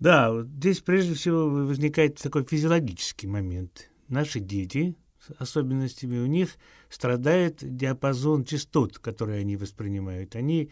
Да, 0.00 0.42
здесь 0.56 0.80
прежде 0.80 1.14
всего 1.14 1.48
возникает 1.48 2.16
такой 2.16 2.44
физиологический 2.44 3.28
момент. 3.28 3.90
Наши 4.08 4.40
дети 4.40 4.96
с 5.20 5.30
особенностями 5.38 6.18
у 6.18 6.26
них 6.26 6.56
страдает 6.88 7.58
диапазон 7.60 8.44
частот, 8.44 8.98
которые 8.98 9.40
они 9.40 9.56
воспринимают. 9.56 10.34
Они, 10.34 10.70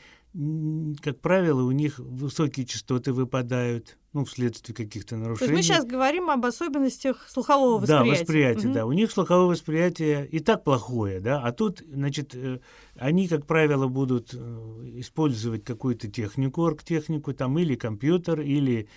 как 1.02 1.20
правило, 1.20 1.62
у 1.62 1.70
них 1.70 1.99
высокие 1.99 2.64
частоты 2.64 3.12
выпадают, 3.12 3.99
ну, 4.14 4.25
вследствие 4.25 4.75
каких-то 4.75 5.16
нарушений. 5.16 5.38
То 5.38 5.44
есть 5.44 5.54
мы 5.54 5.62
сейчас 5.62 5.85
говорим 5.85 6.30
об 6.30 6.47
особенностях 6.47 7.28
слухового 7.28 7.78
восприятия. 7.80 8.04
Да, 8.04 8.18
восприятие, 8.18 8.68
угу. 8.68 8.75
да. 8.75 8.87
У 8.87 8.92
них 8.92 9.11
слуховое 9.11 9.47
восприятие 9.47 10.26
и 10.26 10.38
так 10.38 10.64
плохое, 10.64 11.20
да, 11.20 11.42
а 11.42 11.52
тут, 11.52 11.82
значит, 11.87 12.35
э, 12.35 12.61
они, 12.97 13.28
как 13.28 13.47
правило, 13.47 13.87
будут 13.88 14.30
э, 14.32 14.38
использовать 14.97 15.64
какую-то 15.64 16.08
технику, 16.11 16.62
оргтехнику, 16.62 17.35
там, 17.35 17.58
или 17.58 17.75
компьютер, 17.75 18.40
или 18.40 18.88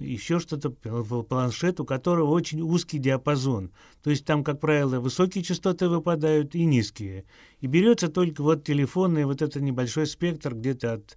еще 0.00 0.38
что-то, 0.38 0.70
планшет, 0.70 1.80
у 1.80 1.84
которого 1.84 2.30
очень 2.30 2.60
узкий 2.60 2.98
диапазон. 2.98 3.70
То 4.02 4.10
есть 4.10 4.24
там, 4.24 4.44
как 4.44 4.60
правило, 4.60 5.00
высокие 5.00 5.44
частоты 5.44 5.88
выпадают 5.88 6.54
и 6.54 6.64
низкие. 6.64 7.24
И 7.60 7.66
берется 7.66 8.08
только 8.08 8.42
вот 8.42 8.64
телефонный 8.64 9.24
вот 9.24 9.42
этот 9.42 9.62
небольшой 9.62 10.06
спектр 10.06 10.54
где-то 10.54 10.94
от 10.94 11.16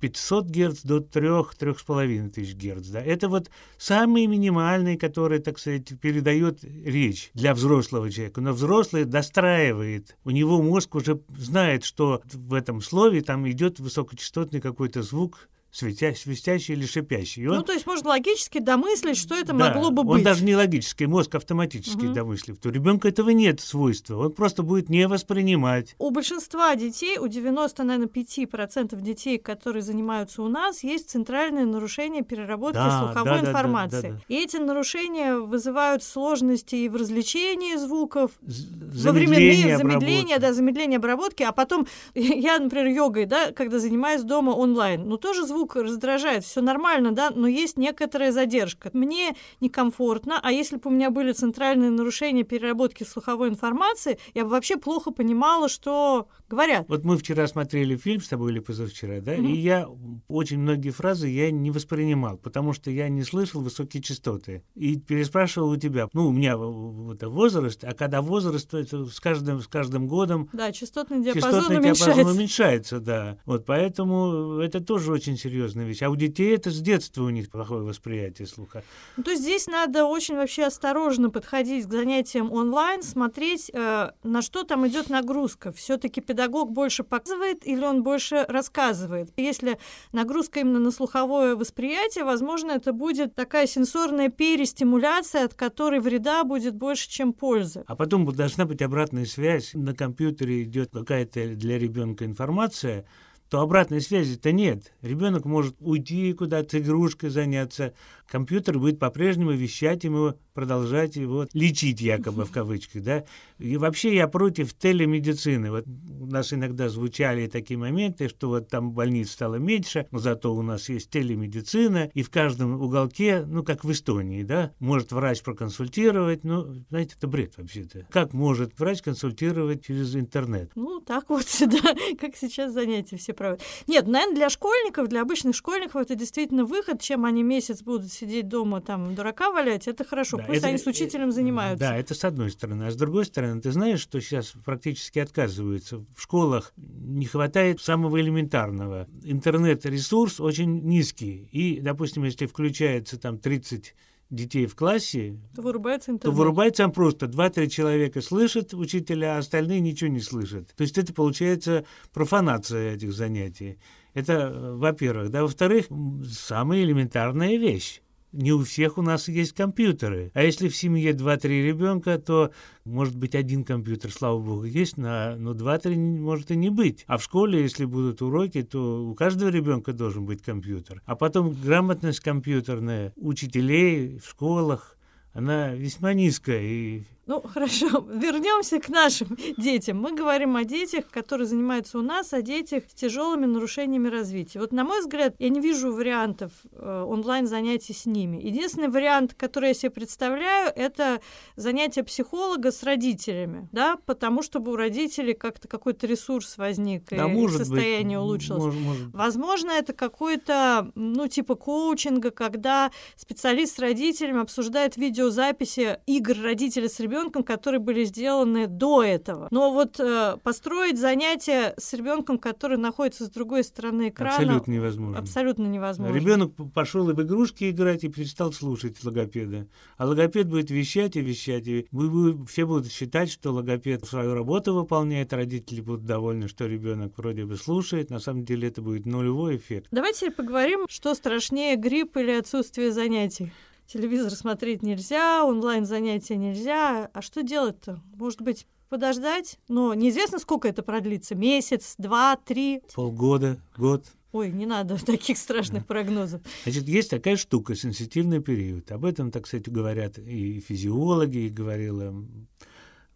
500 0.00 0.46
Гц 0.46 0.82
до 0.82 0.98
3-3,5 0.98 2.30
тысяч 2.30 2.54
Гц. 2.54 2.88
Да? 2.88 3.02
Это 3.02 3.28
вот 3.28 3.50
самые 3.78 4.26
минимальные, 4.26 4.98
которые, 4.98 5.40
так 5.40 5.58
сказать, 5.58 5.98
передают 6.00 6.62
речь 6.62 7.30
для 7.34 7.54
взрослого 7.54 8.10
человека. 8.10 8.40
Но 8.40 8.52
взрослый 8.52 9.04
достраивает. 9.04 10.16
У 10.24 10.30
него 10.30 10.60
мозг 10.62 10.94
уже 10.94 11.20
знает, 11.36 11.84
что 11.84 12.22
в 12.32 12.54
этом 12.54 12.80
слове 12.80 13.22
там 13.22 13.48
идет 13.48 13.80
высокочастотный 13.80 14.60
какой-то 14.60 15.02
звук, 15.02 15.48
светя, 15.76 16.14
свистящий 16.14 16.74
или 16.74 16.86
шипящий. 16.86 17.42
И 17.42 17.46
он, 17.46 17.56
ну, 17.56 17.62
то 17.62 17.72
есть 17.72 17.86
можно 17.86 18.08
логически 18.10 18.58
домыслить, 18.58 19.18
что 19.18 19.34
это 19.34 19.48
да, 19.48 19.54
могло 19.54 19.90
бы 19.90 20.04
быть. 20.04 20.18
Он 20.18 20.22
даже 20.22 20.44
не 20.44 20.56
логически, 20.56 21.04
мозг 21.04 21.34
автоматически 21.34 22.06
угу. 22.06 22.14
домыслив. 22.14 22.58
То 22.58 22.70
у 22.70 22.72
ребенка 22.72 23.08
этого 23.08 23.30
нет 23.30 23.60
свойства, 23.60 24.16
он 24.16 24.32
просто 24.32 24.62
будет 24.62 24.88
не 24.88 25.06
воспринимать. 25.06 25.94
У 25.98 26.10
большинства 26.10 26.74
детей, 26.76 27.18
у 27.18 27.28
90, 27.28 27.84
наверное, 27.84 28.08
5% 28.08 29.00
детей, 29.02 29.38
которые 29.38 29.82
занимаются 29.82 30.42
у 30.42 30.48
нас, 30.48 30.82
есть 30.82 31.10
центральное 31.10 31.66
нарушение 31.66 32.22
переработки 32.22 32.76
да, 32.76 33.00
слуховой 33.00 33.42
да, 33.42 33.48
информации. 33.48 33.96
Да, 33.96 34.08
да, 34.08 34.14
да, 34.14 34.22
да. 34.28 34.34
И 34.34 34.42
эти 34.42 34.56
нарушения 34.56 35.36
вызывают 35.36 36.02
сложности 36.02 36.76
и 36.76 36.88
в 36.88 36.96
развлечении 36.96 37.76
звуков, 37.76 38.30
во 38.40 39.12
временные 39.12 39.76
замедления, 39.76 40.38
да, 40.38 40.54
замедление 40.54 40.96
обработки, 40.96 41.42
а 41.42 41.52
потом 41.52 41.86
я, 42.14 42.58
например, 42.58 42.86
йогой, 42.86 43.26
да, 43.26 43.52
когда 43.52 43.78
занимаюсь 43.78 44.22
дома 44.22 44.52
онлайн, 44.52 45.06
ну 45.06 45.18
тоже 45.18 45.46
звук 45.46 45.65
звук 45.66 45.76
раздражает, 45.76 46.44
все 46.44 46.60
нормально, 46.60 47.12
да, 47.12 47.30
но 47.30 47.46
есть 47.48 47.76
некоторая 47.76 48.32
задержка. 48.32 48.90
Мне 48.92 49.36
некомфортно, 49.60 50.38
а 50.42 50.52
если 50.52 50.76
бы 50.76 50.90
у 50.90 50.92
меня 50.92 51.10
были 51.10 51.32
центральные 51.32 51.90
нарушения 51.90 52.44
переработки 52.44 53.04
слуховой 53.04 53.48
информации, 53.48 54.18
я 54.34 54.44
бы 54.44 54.50
вообще 54.50 54.76
плохо 54.76 55.10
понимала, 55.10 55.68
что 55.68 56.28
говорят. 56.48 56.88
Вот 56.88 57.04
мы 57.04 57.16
вчера 57.18 57.46
смотрели 57.46 57.96
фильм 57.96 58.20
с 58.20 58.28
тобой 58.28 58.52
или 58.52 58.60
позавчера, 58.60 59.20
да, 59.20 59.34
mm-hmm. 59.34 59.50
и 59.50 59.56
я 59.56 59.88
очень 60.28 60.58
многие 60.58 60.90
фразы 60.90 61.28
я 61.28 61.50
не 61.50 61.70
воспринимал, 61.70 62.38
потому 62.38 62.72
что 62.72 62.90
я 62.90 63.08
не 63.08 63.22
слышал 63.22 63.60
высокие 63.60 64.02
частоты. 64.02 64.62
И 64.74 64.96
переспрашивал 64.96 65.70
у 65.70 65.76
тебя, 65.76 66.08
ну, 66.12 66.28
у 66.28 66.32
меня 66.32 66.56
вот 66.56 67.22
возраст, 67.22 67.84
а 67.84 67.94
когда 67.94 68.22
возраст, 68.22 68.70
то 68.70 68.78
это 68.78 69.06
с 69.06 69.20
каждым, 69.20 69.60
с 69.60 69.68
каждым 69.68 70.06
годом... 70.06 70.48
Да, 70.52 70.72
частотный 70.72 71.22
диапазон 71.22 71.50
частотный 71.50 71.78
уменьшается. 71.78 72.04
диапазон 72.04 72.36
уменьшается, 72.36 73.00
да. 73.00 73.38
Вот 73.44 73.66
поэтому 73.66 74.58
это 74.60 74.80
тоже 74.80 75.12
очень 75.12 75.36
серьезная 75.36 75.84
вещь. 75.84 76.02
А 76.02 76.10
у 76.10 76.16
детей 76.16 76.54
это 76.54 76.70
с 76.70 76.80
детства 76.80 77.24
у 77.24 77.30
них 77.30 77.50
плохое 77.50 77.82
восприятие 77.82 78.46
слуха. 78.46 78.82
Ну, 79.16 79.22
то 79.22 79.30
есть 79.30 79.42
здесь 79.42 79.66
надо 79.66 80.04
очень 80.04 80.36
вообще 80.36 80.64
осторожно 80.64 81.30
подходить 81.30 81.86
к 81.86 81.90
занятиям 81.90 82.52
онлайн, 82.52 83.02
смотреть, 83.02 83.70
э, 83.72 84.10
на 84.22 84.42
что 84.42 84.64
там 84.64 84.86
идет 84.86 85.10
нагрузка. 85.10 85.72
Все-таки 85.72 86.20
педагог 86.20 86.35
больше 86.70 87.02
показывает 87.04 87.66
или 87.66 87.84
он 87.84 88.02
больше 88.02 88.44
рассказывает. 88.48 89.30
Если 89.36 89.78
нагрузка 90.12 90.60
именно 90.60 90.78
на 90.78 90.90
слуховое 90.90 91.56
восприятие, 91.56 92.24
возможно, 92.24 92.72
это 92.72 92.92
будет 92.92 93.34
такая 93.34 93.66
сенсорная 93.66 94.28
перестимуляция, 94.28 95.44
от 95.44 95.54
которой 95.54 96.00
вреда 96.00 96.44
будет 96.44 96.74
больше, 96.74 97.08
чем 97.08 97.32
пользы. 97.32 97.84
А 97.86 97.96
потом 97.96 98.26
должна 98.34 98.66
быть 98.66 98.82
обратная 98.82 99.24
связь. 99.24 99.72
На 99.74 99.94
компьютере 99.94 100.62
идет 100.62 100.90
какая-то 100.92 101.54
для 101.54 101.78
ребенка 101.78 102.24
информация, 102.24 103.06
то 103.48 103.60
обратной 103.60 104.00
связи-то 104.00 104.52
нет. 104.52 104.92
Ребенок 105.02 105.44
может 105.44 105.76
уйти 105.80 106.32
куда-то, 106.32 106.78
игрушкой 106.78 107.30
заняться. 107.30 107.94
Компьютер 108.30 108.78
будет 108.78 108.98
по-прежнему 108.98 109.52
вещать 109.52 110.04
ему, 110.04 110.34
продолжать 110.52 111.16
его 111.16 111.46
лечить, 111.52 112.00
якобы 112.00 112.44
в 112.44 112.50
кавычках. 112.50 113.02
Да? 113.02 113.24
И 113.58 113.76
вообще 113.76 114.14
я 114.14 114.26
против 114.26 114.74
телемедицины. 114.74 115.70
Вот 115.70 115.84
у 115.86 116.26
нас 116.26 116.52
иногда 116.52 116.88
звучали 116.88 117.46
такие 117.46 117.78
моменты, 117.78 118.28
что 118.28 118.48
вот 118.48 118.68
там 118.68 118.92
больниц 118.92 119.30
стало 119.30 119.56
меньше, 119.56 120.06
но 120.10 120.18
зато 120.18 120.54
у 120.54 120.62
нас 120.62 120.88
есть 120.88 121.10
телемедицина, 121.10 122.10
и 122.14 122.22
в 122.22 122.30
каждом 122.30 122.80
уголке, 122.80 123.44
ну, 123.46 123.62
как 123.62 123.84
в 123.84 123.92
Эстонии, 123.92 124.42
да, 124.42 124.72
может 124.80 125.12
врач 125.12 125.42
проконсультировать. 125.42 126.42
Ну, 126.42 126.84
знаете, 126.88 127.14
это 127.18 127.28
бред 127.28 127.52
вообще-то. 127.56 128.06
Как 128.10 128.32
может 128.32 128.78
врач 128.78 129.02
консультировать 129.02 129.84
через 129.84 130.16
интернет? 130.16 130.72
Ну, 130.74 131.00
так 131.00 131.28
вот, 131.28 131.46
да, 131.60 131.94
как 132.18 132.34
сейчас 132.36 132.72
занятия 132.72 133.16
все 133.16 133.32
проводят. 133.32 133.62
Нет, 133.86 134.06
наверное, 134.06 134.36
для 134.36 134.50
школьников, 134.50 135.08
для 135.08 135.22
обычных 135.22 135.54
школьников 135.54 135.96
это 135.96 136.14
действительно 136.14 136.64
выход, 136.64 137.00
чем 137.00 137.24
они 137.24 137.42
месяц 137.42 137.82
будут 137.82 138.15
сидеть 138.16 138.48
дома, 138.48 138.80
там, 138.80 139.14
дурака 139.14 139.50
валять, 139.50 139.86
это 139.88 140.04
хорошо. 140.04 140.38
Да, 140.38 140.44
Пусть 140.44 140.58
это, 140.58 140.68
они 140.68 140.78
с 140.78 140.86
учителем 140.86 141.32
занимаются. 141.32 141.86
Да, 141.86 141.96
это 141.96 142.14
с 142.14 142.24
одной 142.24 142.50
стороны. 142.50 142.84
А 142.84 142.90
с 142.90 142.96
другой 142.96 143.24
стороны, 143.24 143.60
ты 143.60 143.72
знаешь, 143.72 144.00
что 144.00 144.20
сейчас 144.20 144.54
практически 144.64 145.18
отказываются. 145.18 146.04
В 146.14 146.22
школах 146.22 146.72
не 146.76 147.26
хватает 147.26 147.80
самого 147.80 148.20
элементарного. 148.20 149.06
Интернет-ресурс 149.22 150.40
очень 150.40 150.82
низкий. 150.82 151.48
И, 151.52 151.80
допустим, 151.80 152.24
если 152.24 152.46
включается 152.46 153.18
там 153.18 153.38
30 153.38 153.94
детей 154.30 154.66
в 154.66 154.74
классе, 154.74 155.38
то 155.54 155.62
вырубается 155.62 156.10
интернет. 156.10 156.34
То 156.34 156.38
вырубается 156.38 156.84
он 156.84 156.92
просто. 156.92 157.26
Два-три 157.26 157.70
человека 157.70 158.20
слышат 158.20 158.74
учителя, 158.74 159.36
а 159.36 159.38
остальные 159.38 159.80
ничего 159.80 160.10
не 160.10 160.20
слышат. 160.20 160.74
То 160.74 160.82
есть 160.82 160.98
это 160.98 161.14
получается 161.14 161.84
профанация 162.12 162.94
этих 162.94 163.12
занятий. 163.12 163.78
Это, 164.14 164.32
э, 164.32 164.74
во-первых. 164.74 165.30
Да, 165.30 165.42
во-вторых, 165.42 165.86
самая 166.28 166.82
элементарная 166.82 167.56
вещь. 167.56 168.00
Не 168.32 168.52
у 168.52 168.62
всех 168.62 168.98
у 168.98 169.02
нас 169.02 169.28
есть 169.28 169.52
компьютеры. 169.52 170.30
А 170.34 170.42
если 170.42 170.68
в 170.68 170.76
семье 170.76 171.12
2-3 171.12 171.48
ребенка, 171.48 172.18
то 172.18 172.52
может 172.84 173.16
быть 173.16 173.34
один 173.34 173.64
компьютер, 173.64 174.12
слава 174.12 174.38
богу, 174.40 174.64
есть, 174.64 174.96
но, 174.96 175.36
но 175.36 175.52
2-3 175.52 175.96
может 175.96 176.50
и 176.50 176.56
не 176.56 176.70
быть. 176.70 177.04
А 177.06 177.18
в 177.18 177.22
школе, 177.22 177.62
если 177.62 177.84
будут 177.84 178.22
уроки, 178.22 178.62
то 178.62 179.06
у 179.06 179.14
каждого 179.14 179.48
ребенка 179.48 179.92
должен 179.92 180.26
быть 180.26 180.42
компьютер. 180.42 181.02
А 181.06 181.16
потом 181.16 181.50
грамотность 181.52 182.20
компьютерная 182.20 183.12
учителей 183.16 184.18
в 184.18 184.28
школах, 184.28 184.96
она 185.32 185.74
весьма 185.74 186.14
низкая. 186.14 186.62
И 186.62 187.04
ну, 187.26 187.42
хорошо, 187.42 187.88
вернемся 188.08 188.78
к 188.78 188.88
нашим 188.88 189.36
детям. 189.56 190.00
Мы 190.00 190.14
говорим 190.14 190.56
о 190.56 190.64
детях, 190.64 191.06
которые 191.10 191.46
занимаются 191.46 191.98
у 191.98 192.02
нас, 192.02 192.32
о 192.32 192.40
детях 192.40 192.84
с 192.88 192.94
тяжелыми 192.94 193.46
нарушениями 193.46 194.08
развития. 194.08 194.60
Вот, 194.60 194.72
на 194.72 194.84
мой 194.84 195.00
взгляд, 195.00 195.34
я 195.38 195.48
не 195.48 195.60
вижу 195.60 195.92
вариантов 195.92 196.52
э, 196.72 197.04
онлайн-занятий 197.08 197.94
с 197.94 198.06
ними. 198.06 198.36
Единственный 198.36 198.88
вариант, 198.88 199.34
который 199.34 199.68
я 199.68 199.74
себе 199.74 199.90
представляю, 199.90 200.72
это 200.74 201.20
занятие 201.56 202.04
психолога 202.04 202.70
с 202.70 202.82
родителями, 202.84 203.68
да, 203.72 203.98
потому 204.06 204.42
чтобы 204.42 204.72
у 204.72 204.76
родителей 204.76 205.34
как-то 205.34 205.66
какой-то 205.66 206.06
ресурс 206.06 206.56
возник 206.58 207.08
да, 207.10 207.28
и 207.28 207.48
состояние 207.48 208.18
быть, 208.18 208.24
улучшилось. 208.24 208.64
Может, 208.64 208.80
может. 208.80 209.12
Возможно, 209.12 209.70
это 209.72 209.92
какой-то, 209.92 210.92
ну, 210.94 211.26
типа 211.26 211.56
коучинга, 211.56 212.30
когда 212.30 212.92
специалист 213.16 213.76
с 213.76 213.78
родителями 213.80 214.40
обсуждает 214.40 214.96
видеозаписи 214.96 215.98
игр 216.06 216.36
родителей 216.40 216.88
с 216.88 217.00
ребенком 217.00 217.15
ребенком, 217.16 217.44
которые 217.44 217.80
были 217.80 218.04
сделаны 218.04 218.66
до 218.66 219.02
этого. 219.02 219.48
Но 219.50 219.72
вот 219.72 219.98
э, 219.98 220.36
построить 220.42 220.98
занятия 220.98 221.74
с 221.78 221.92
ребенком, 221.94 222.38
который 222.38 222.76
находится 222.76 223.24
с 223.24 223.30
другой 223.30 223.64
стороны 223.64 224.10
экрана, 224.10 224.36
абсолютно 224.36 224.72
невозможно. 224.72 225.18
Абсолютно 225.18 225.66
невозможно. 225.66 226.14
Ребенок 226.14 226.52
пошел 226.74 227.08
и 227.10 227.14
в 227.14 227.22
игрушки 227.22 227.70
играть 227.70 228.04
и 228.04 228.08
перестал 228.08 228.52
слушать 228.52 229.02
логопеда, 229.02 229.66
а 229.96 230.06
логопед 230.06 230.48
будет 230.48 230.70
вещать 230.70 231.16
и 231.16 231.20
вещать, 231.20 231.66
и 231.66 231.86
вы, 231.90 232.08
вы 232.08 232.46
все 232.46 232.66
будут 232.66 232.92
считать, 232.92 233.30
что 233.30 233.52
логопед 233.52 234.04
свою 234.04 234.34
работу 234.34 234.74
выполняет, 234.74 235.32
родители 235.32 235.80
будут 235.80 236.04
довольны, 236.04 236.48
что 236.48 236.66
ребенок 236.66 237.16
вроде 237.16 237.44
бы 237.44 237.56
слушает, 237.56 238.10
на 238.10 238.18
самом 238.18 238.44
деле 238.44 238.68
это 238.68 238.82
будет 238.82 239.06
нулевой 239.06 239.56
эффект. 239.56 239.88
Давайте 239.90 240.30
поговорим, 240.30 240.86
что 240.88 241.14
страшнее 241.14 241.76
грипп 241.76 242.16
или 242.16 242.32
отсутствие 242.32 242.92
занятий 242.92 243.52
телевизор 243.86 244.32
смотреть 244.32 244.82
нельзя, 244.82 245.44
онлайн-занятия 245.44 246.36
нельзя. 246.36 247.10
А 247.12 247.22
что 247.22 247.42
делать-то? 247.42 248.02
Может 248.14 248.42
быть, 248.42 248.66
подождать? 248.88 249.58
Но 249.68 249.94
неизвестно, 249.94 250.38
сколько 250.38 250.68
это 250.68 250.82
продлится. 250.82 251.34
Месяц, 251.34 251.94
два, 251.98 252.36
три? 252.36 252.82
Полгода, 252.94 253.58
год. 253.76 254.04
Ой, 254.32 254.52
не 254.52 254.66
надо 254.66 254.96
таких 255.06 255.38
страшных 255.38 255.82
да. 255.82 255.86
прогнозов. 255.86 256.42
Значит, 256.64 256.84
есть 256.88 257.10
такая 257.10 257.36
штука, 257.36 257.74
сенситивный 257.74 258.40
период. 258.40 258.90
Об 258.92 259.04
этом, 259.04 259.30
так 259.30 259.46
сказать, 259.46 259.68
говорят 259.68 260.18
и 260.18 260.60
физиологи, 260.60 261.46
и 261.46 261.48
говорила 261.48 262.14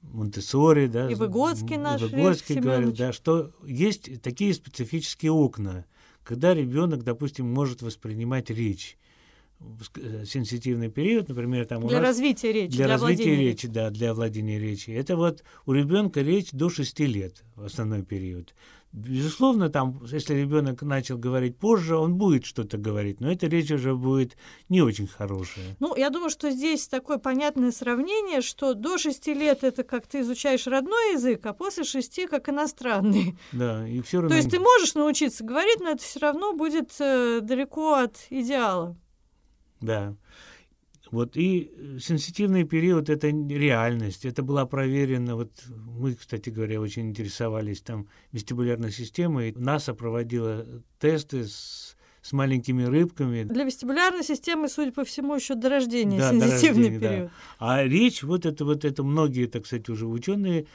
Монтессори, 0.03 0.87
да. 0.87 1.11
И 1.11 1.15
Выгодский 1.15 1.77
наш. 1.77 2.01
И 2.01 2.05
Выгодский 2.07 2.57
говорил, 2.57 2.93
да, 2.93 3.13
что 3.13 3.53
есть 3.67 4.23
такие 4.23 4.55
специфические 4.55 5.33
окна, 5.33 5.85
когда 6.25 6.55
ребенок, 6.55 7.05
допустим, 7.05 7.53
может 7.53 7.83
воспринимать 7.83 8.51
речь. 8.51 8.97
Э, 9.97 10.25
сенситивный 10.25 10.89
период, 10.91 11.29
например, 11.29 11.67
там 11.67 11.87
для 11.87 12.01
развития 12.01 12.51
речи, 12.51 12.77
для, 12.77 12.87
для 12.87 12.95
развития 12.95 13.37
речи, 13.37 13.69
да, 13.69 13.91
для 13.91 14.15
владения 14.15 14.59
речи. 14.59 14.91
Это 14.91 15.17
вот 15.17 15.45
у 15.67 15.73
ребенка 15.73 16.23
речь 16.23 16.51
до 16.53 16.71
6 16.71 17.01
лет 17.01 17.45
в 17.57 17.65
основной 17.65 18.03
период. 18.03 18.55
Безусловно, 18.93 19.69
там, 19.69 20.03
если 20.11 20.35
ребенок 20.35 20.81
начал 20.83 21.19
говорить 21.19 21.59
позже, 21.59 21.97
он 21.97 22.15
будет 22.15 22.47
что-то 22.47 22.79
говорить, 22.79 23.21
но 23.21 23.31
эта 23.31 23.49
речь 23.49 23.71
уже 23.71 23.95
будет 23.95 24.37
не 24.71 24.81
очень 24.81 25.07
хорошая. 25.07 25.77
Ну, 25.79 25.95
я 25.95 26.09
думаю, 26.09 26.31
что 26.31 26.51
здесь 26.51 26.89
такое 26.89 27.19
понятное 27.19 27.71
сравнение, 27.71 28.41
что 28.41 28.73
до 28.73 28.97
6 28.97 29.27
лет 29.29 29.63
это 29.63 29.85
как 29.85 30.07
ты 30.07 30.21
изучаешь 30.21 30.67
родной 30.67 31.13
язык, 31.13 31.45
а 31.45 31.53
после 31.53 31.85
6 31.85 32.29
как 32.31 32.49
иностранный. 32.49 33.37
Да, 33.53 33.87
и 33.87 34.01
все 34.01 34.23
равно. 34.23 34.31
То 34.31 34.37
есть 34.37 34.51
ты 34.51 34.59
можешь 34.59 34.95
научиться 34.95 35.45
говорить, 35.45 35.81
но 35.81 35.91
это 35.91 36.03
все 36.03 36.19
равно 36.21 36.55
будет 36.55 36.93
э, 36.99 37.41
далеко 37.43 37.95
от 37.95 38.17
идеала. 38.31 38.97
Да. 39.81 40.17
Вот 41.11 41.37
и 41.37 41.73
э, 41.75 41.99
сенситивный 41.99 42.65
период– 42.65 43.09
это 43.11 43.29
реальность, 43.29 44.25
это 44.25 44.43
была 44.43 44.65
проверена. 44.65 45.35
Вот 45.35 45.51
мы, 45.69 46.15
кстати 46.15 46.51
говоря, 46.51 46.81
очень 46.81 47.09
интересовались 47.11 47.81
там 47.81 48.09
вестибулярной 48.33 48.93
системой. 48.93 49.53
НАСА 49.57 49.95
проводила 49.95 50.67
тесты 51.01 51.47
с 51.47 51.97
с 52.23 52.33
маленькими 52.33 52.85
рыбками. 52.85 53.45
Для 53.45 53.65
вестибулярной 53.65 54.23
системы, 54.23 54.69
судя 54.69 54.93
по 54.93 55.05
всему, 55.05 55.35
еще 55.35 55.55
до 55.55 55.69
рождения 55.69 56.19
да, 56.19 56.31
сенситивный 56.31 56.51
до 56.51 56.91
рождения, 56.91 56.99
период. 56.99 57.31
Да. 57.31 57.31
А 57.59 57.85
речь, 57.85 58.23
вот 58.23 58.47
это 58.47 58.65
вот 58.65 58.85
это 58.85 59.03
многие, 59.03 59.47
так 59.47 59.67
сказать, 59.67 59.89
уже 59.89 60.07
ученые 60.07 60.67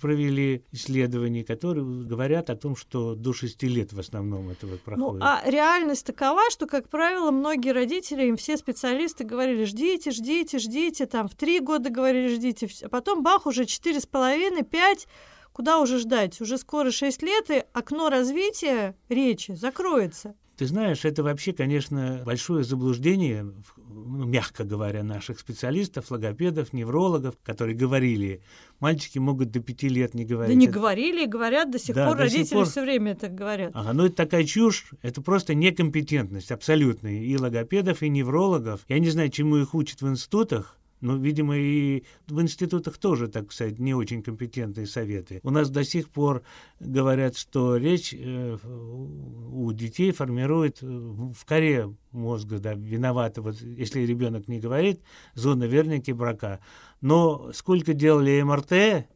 провели 0.00 0.64
исследования, 0.72 1.44
которые 1.44 1.84
говорят 1.84 2.48
о 2.48 2.56
том, 2.56 2.74
что 2.74 3.14
до 3.14 3.34
6 3.34 3.62
лет 3.64 3.92
в 3.92 4.00
основном 4.00 4.48
это 4.48 4.66
вот 4.66 4.80
ну, 4.80 4.84
проходит. 4.84 5.20
Ну, 5.20 5.26
а 5.26 5.42
реальность 5.44 6.06
такова, 6.06 6.50
что, 6.50 6.66
как 6.66 6.88
правило, 6.88 7.30
многие 7.30 7.72
родители, 7.72 8.26
им 8.26 8.36
все 8.36 8.56
специалисты 8.56 9.24
говорили, 9.24 9.64
ждите, 9.64 10.10
ждите, 10.10 10.58
ждите, 10.58 11.04
там 11.04 11.28
в 11.28 11.34
три 11.34 11.60
года 11.60 11.90
говорили, 11.90 12.34
ждите, 12.34 12.68
а 12.82 12.88
потом 12.88 13.22
бах, 13.22 13.46
уже 13.46 13.66
четыре 13.66 14.00
с 14.00 14.06
половиной, 14.06 14.62
пять, 14.62 15.06
куда 15.52 15.78
уже 15.78 15.98
ждать? 15.98 16.40
Уже 16.40 16.56
скоро 16.56 16.90
6 16.90 17.22
лет, 17.22 17.50
и 17.50 17.64
окно 17.74 18.08
развития 18.08 18.96
речи 19.10 19.52
закроется. 19.52 20.34
Ты 20.56 20.66
знаешь, 20.66 21.04
это 21.04 21.22
вообще, 21.24 21.52
конечно, 21.52 22.22
большое 22.24 22.62
заблуждение, 22.62 23.44
ну, 23.76 24.24
мягко 24.24 24.64
говоря, 24.64 25.02
наших 25.02 25.40
специалистов, 25.40 26.10
логопедов, 26.10 26.72
неврологов, 26.72 27.34
которые 27.42 27.76
говорили, 27.76 28.40
мальчики 28.78 29.18
могут 29.18 29.50
до 29.50 29.60
пяти 29.60 29.88
лет 29.88 30.14
не 30.14 30.24
говорить. 30.24 30.54
Да 30.54 30.60
не 30.60 30.68
говорили, 30.68 31.26
говорят 31.26 31.70
до 31.72 31.78
сих 31.80 31.96
да, 31.96 32.06
пор, 32.06 32.16
до 32.16 32.22
родители 32.24 32.54
пор... 32.54 32.66
все 32.66 32.82
время 32.82 33.12
это 33.12 33.28
говорят. 33.28 33.72
Ага, 33.74 33.92
ну 33.92 34.06
это 34.06 34.14
такая 34.14 34.44
чушь, 34.44 34.90
это 35.02 35.20
просто 35.22 35.54
некомпетентность 35.54 36.52
абсолютная 36.52 37.20
и 37.20 37.36
логопедов, 37.36 38.02
и 38.02 38.08
неврологов. 38.08 38.82
Я 38.88 39.00
не 39.00 39.10
знаю, 39.10 39.30
чему 39.30 39.56
их 39.56 39.74
учат 39.74 40.02
в 40.02 40.08
институтах, 40.08 40.78
но, 41.04 41.16
видимо, 41.16 41.54
и 41.54 42.02
в 42.28 42.40
институтах 42.40 42.96
тоже, 42.96 43.28
так 43.28 43.52
сказать, 43.52 43.78
не 43.78 43.92
очень 43.92 44.22
компетентные 44.22 44.86
советы. 44.86 45.38
У 45.42 45.50
нас 45.50 45.68
до 45.68 45.84
сих 45.84 46.08
пор 46.08 46.42
говорят, 46.80 47.36
что 47.36 47.76
речь 47.76 48.14
э, 48.18 48.56
у 48.64 49.70
детей 49.72 50.12
формирует 50.12 50.82
э, 50.82 50.86
в 50.86 51.44
коре 51.44 51.94
мозга, 52.10 52.58
да, 52.58 52.72
виновата, 52.72 53.42
вот 53.42 53.60
если 53.60 54.00
ребенок 54.00 54.48
не 54.48 54.60
говорит, 54.60 55.02
зона 55.34 55.64
верники 55.64 56.10
брака. 56.10 56.60
Но 57.02 57.50
сколько 57.52 57.92
делали 57.92 58.40
МРТ, 58.40 59.06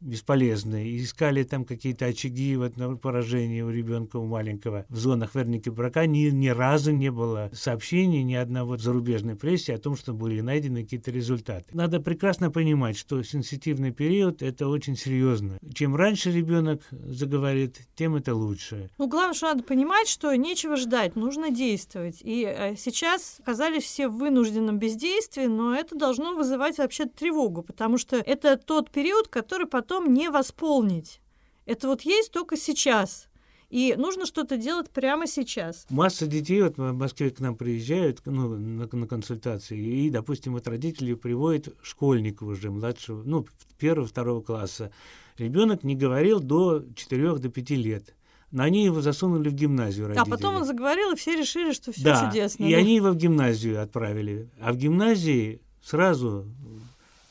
бесполезные. 0.00 0.88
И 0.88 1.02
искали 1.02 1.42
там 1.42 1.64
какие-то 1.64 2.06
очаги 2.06 2.56
вот, 2.56 2.76
на 2.76 2.96
поражение 2.96 3.64
у 3.64 3.70
ребенка, 3.70 4.16
у 4.16 4.26
маленького 4.26 4.86
в 4.88 4.96
зонах 4.96 5.34
верники 5.34 5.68
брака. 5.68 6.06
Ни, 6.06 6.30
ни 6.30 6.48
разу 6.48 6.92
не 6.92 7.10
было 7.10 7.50
сообщений 7.52 8.22
ни 8.22 8.34
одного 8.34 8.76
зарубежной 8.76 9.36
прессе 9.36 9.74
о 9.74 9.78
том, 9.78 9.96
что 9.96 10.12
были 10.12 10.40
найдены 10.40 10.82
какие-то 10.82 11.10
результаты. 11.10 11.64
Надо 11.72 12.00
прекрасно 12.00 12.50
понимать, 12.50 12.96
что 12.96 13.22
сенситивный 13.22 13.92
период– 13.92 14.42
это 14.42 14.68
очень 14.68 14.96
серьезно. 14.96 15.58
Чем 15.74 15.96
раньше 15.96 16.30
ребенок 16.32 16.82
заговорит, 16.90 17.80
тем 17.94 18.16
это 18.16 18.34
лучше. 18.34 18.90
Ну, 18.98 19.08
главное, 19.08 19.34
что 19.34 19.46
надо 19.46 19.62
понимать, 19.62 20.08
что 20.08 20.34
нечего 20.34 20.76
ждать, 20.76 21.16
нужно 21.16 21.50
действовать. 21.50 22.18
И 22.22 22.44
э, 22.44 22.76
сейчас 22.76 23.38
оказались 23.40 23.84
все 23.84 24.08
в 24.08 24.16
вынужденном 24.16 24.78
бездействии, 24.78 25.46
но 25.46 25.74
это 25.74 25.96
должно 25.96 26.34
вызывать 26.34 26.78
вообще 26.78 27.06
тревогу, 27.06 27.62
потому 27.62 27.98
что 27.98 28.16
это 28.16 28.56
тот 28.56 28.90
период, 28.90 29.28
который 29.28 29.66
потом 29.66 29.87
потом 29.88 30.12
не 30.12 30.28
восполнить. 30.28 31.20
Это 31.64 31.88
вот 31.88 32.02
есть 32.02 32.30
только 32.30 32.56
сейчас. 32.56 33.28
И 33.70 33.94
нужно 33.98 34.24
что-то 34.26 34.56
делать 34.56 34.88
прямо 34.90 35.26
сейчас. 35.26 35.86
Масса 35.90 36.26
детей 36.26 36.62
вот 36.62 36.78
в 36.78 36.92
Москве 36.92 37.30
к 37.30 37.40
нам 37.40 37.54
приезжают 37.54 38.20
ну, 38.24 38.56
на, 38.56 38.88
на 38.90 39.06
консультации, 39.06 39.78
и, 39.78 40.10
допустим, 40.10 40.54
вот 40.54 40.66
родители 40.66 41.12
приводят 41.12 41.74
школьника 41.82 42.44
уже 42.44 42.70
младшего, 42.70 43.22
ну, 43.24 43.46
первого-второго 43.78 44.40
класса. 44.40 44.90
Ребенок 45.36 45.84
не 45.84 45.96
говорил 45.96 46.40
до 46.40 46.82
4 46.94 47.36
до 47.36 47.48
5 47.50 47.70
лет. 47.70 48.14
Но 48.50 48.62
они 48.62 48.84
его 48.84 49.02
засунули 49.02 49.50
в 49.50 49.54
гимназию 49.54 50.08
родители. 50.08 50.26
А 50.26 50.30
потом 50.30 50.56
он 50.56 50.64
заговорил, 50.64 51.12
и 51.12 51.16
все 51.16 51.36
решили, 51.36 51.72
что 51.72 51.92
все 51.92 52.02
да, 52.02 52.26
чудесно. 52.26 52.64
И 52.64 52.72
да? 52.72 52.78
они 52.78 52.96
его 52.96 53.10
в 53.10 53.16
гимназию 53.16 53.82
отправили. 53.82 54.48
А 54.58 54.72
в 54.72 54.78
гимназии 54.78 55.60
сразу 55.82 56.46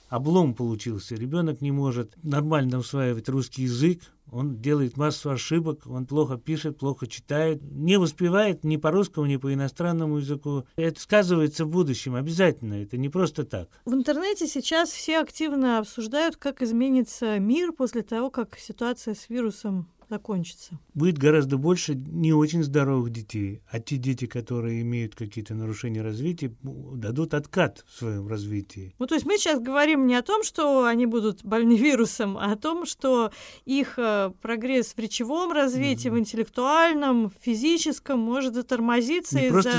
облом 0.10 0.54
получился. 0.54 1.15
Ребенок 1.15 1.62
не 1.62 1.72
может 1.72 2.13
нормально 2.24 2.80
усваивать 2.80 3.30
русский 3.30 3.63
язык, 3.63 4.02
он 4.32 4.62
делает 4.62 4.98
массу 4.98 5.30
ошибок, 5.30 5.84
он 5.88 6.06
плохо 6.06 6.38
пишет, 6.38 6.78
плохо 6.78 7.08
читает, 7.08 7.62
не 7.62 7.98
успевает 7.98 8.63
ни 8.63 8.78
по 8.78 8.91
русскому, 8.91 9.26
ни 9.26 9.38
по 9.38 9.54
иностранному 9.54 10.17
языку. 10.17 10.65
Это 10.76 11.00
сказывается 11.00 11.65
в 11.65 11.70
будущем 11.70 12.15
обязательно, 12.15 12.82
это 12.82 12.98
не 12.98 13.10
просто 13.10 13.46
так. 13.46 13.70
В 13.86 13.93
интернете 13.93 14.48
сейчас 14.48 14.89
все 14.89 15.20
активно 15.20 15.80
обсуждают, 15.80 16.36
как 16.36 16.62
изменится 16.62 17.39
мир 17.39 17.72
после 17.72 18.02
того, 18.02 18.30
как 18.30 18.58
ситуация 18.58 19.13
с 19.13 19.30
вирусом 19.30 19.88
закончится? 20.10 20.80
Будет 20.93 21.17
гораздо 21.17 21.58
больше 21.58 21.96
не 21.96 22.34
очень 22.34 22.63
здоровых 22.63 23.12
детей, 23.12 23.62
а 23.70 23.80
те 23.80 23.98
дети, 23.98 24.26
которые 24.26 24.82
имеют 24.82 25.15
какие-то 25.15 25.54
нарушения 25.54 26.02
развития, 26.02 26.54
дадут 26.63 27.34
откат 27.34 27.84
в 27.88 27.98
своем 27.98 28.28
развитии. 28.28 28.96
Ну, 29.00 29.06
то 29.06 29.15
есть 29.15 29.26
мы 29.26 29.38
сейчас 29.38 29.60
говорим 29.60 30.08
не 30.08 30.15
о 30.15 30.22
том, 30.22 30.43
что 30.43 30.86
они 30.86 31.06
будут 31.06 31.43
больны 31.43 31.78
вирусом, 31.78 32.38
а 32.38 32.54
о 32.54 32.56
том, 32.56 32.86
что 32.86 33.32
их 33.65 33.98
э, 33.98 34.32
прогресс 34.41 34.93
в 34.93 35.00
речевом 35.00 35.52
развитии, 35.52 36.10
mm-hmm. 36.10 36.13
в 36.13 36.20
интеллектуальном, 36.20 37.30
в 37.30 37.34
физическом 37.41 38.20
может 38.20 38.56
затормозиться 38.56 39.39
из-за 39.39 39.70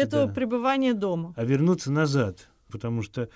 этого 0.00 0.26
да. 0.26 0.32
пребывания 0.32 0.94
дома. 0.94 1.34
А 1.36 1.44
вернуться 1.44 1.90
назад, 1.92 2.48
потому 2.70 3.02
что, 3.02 3.28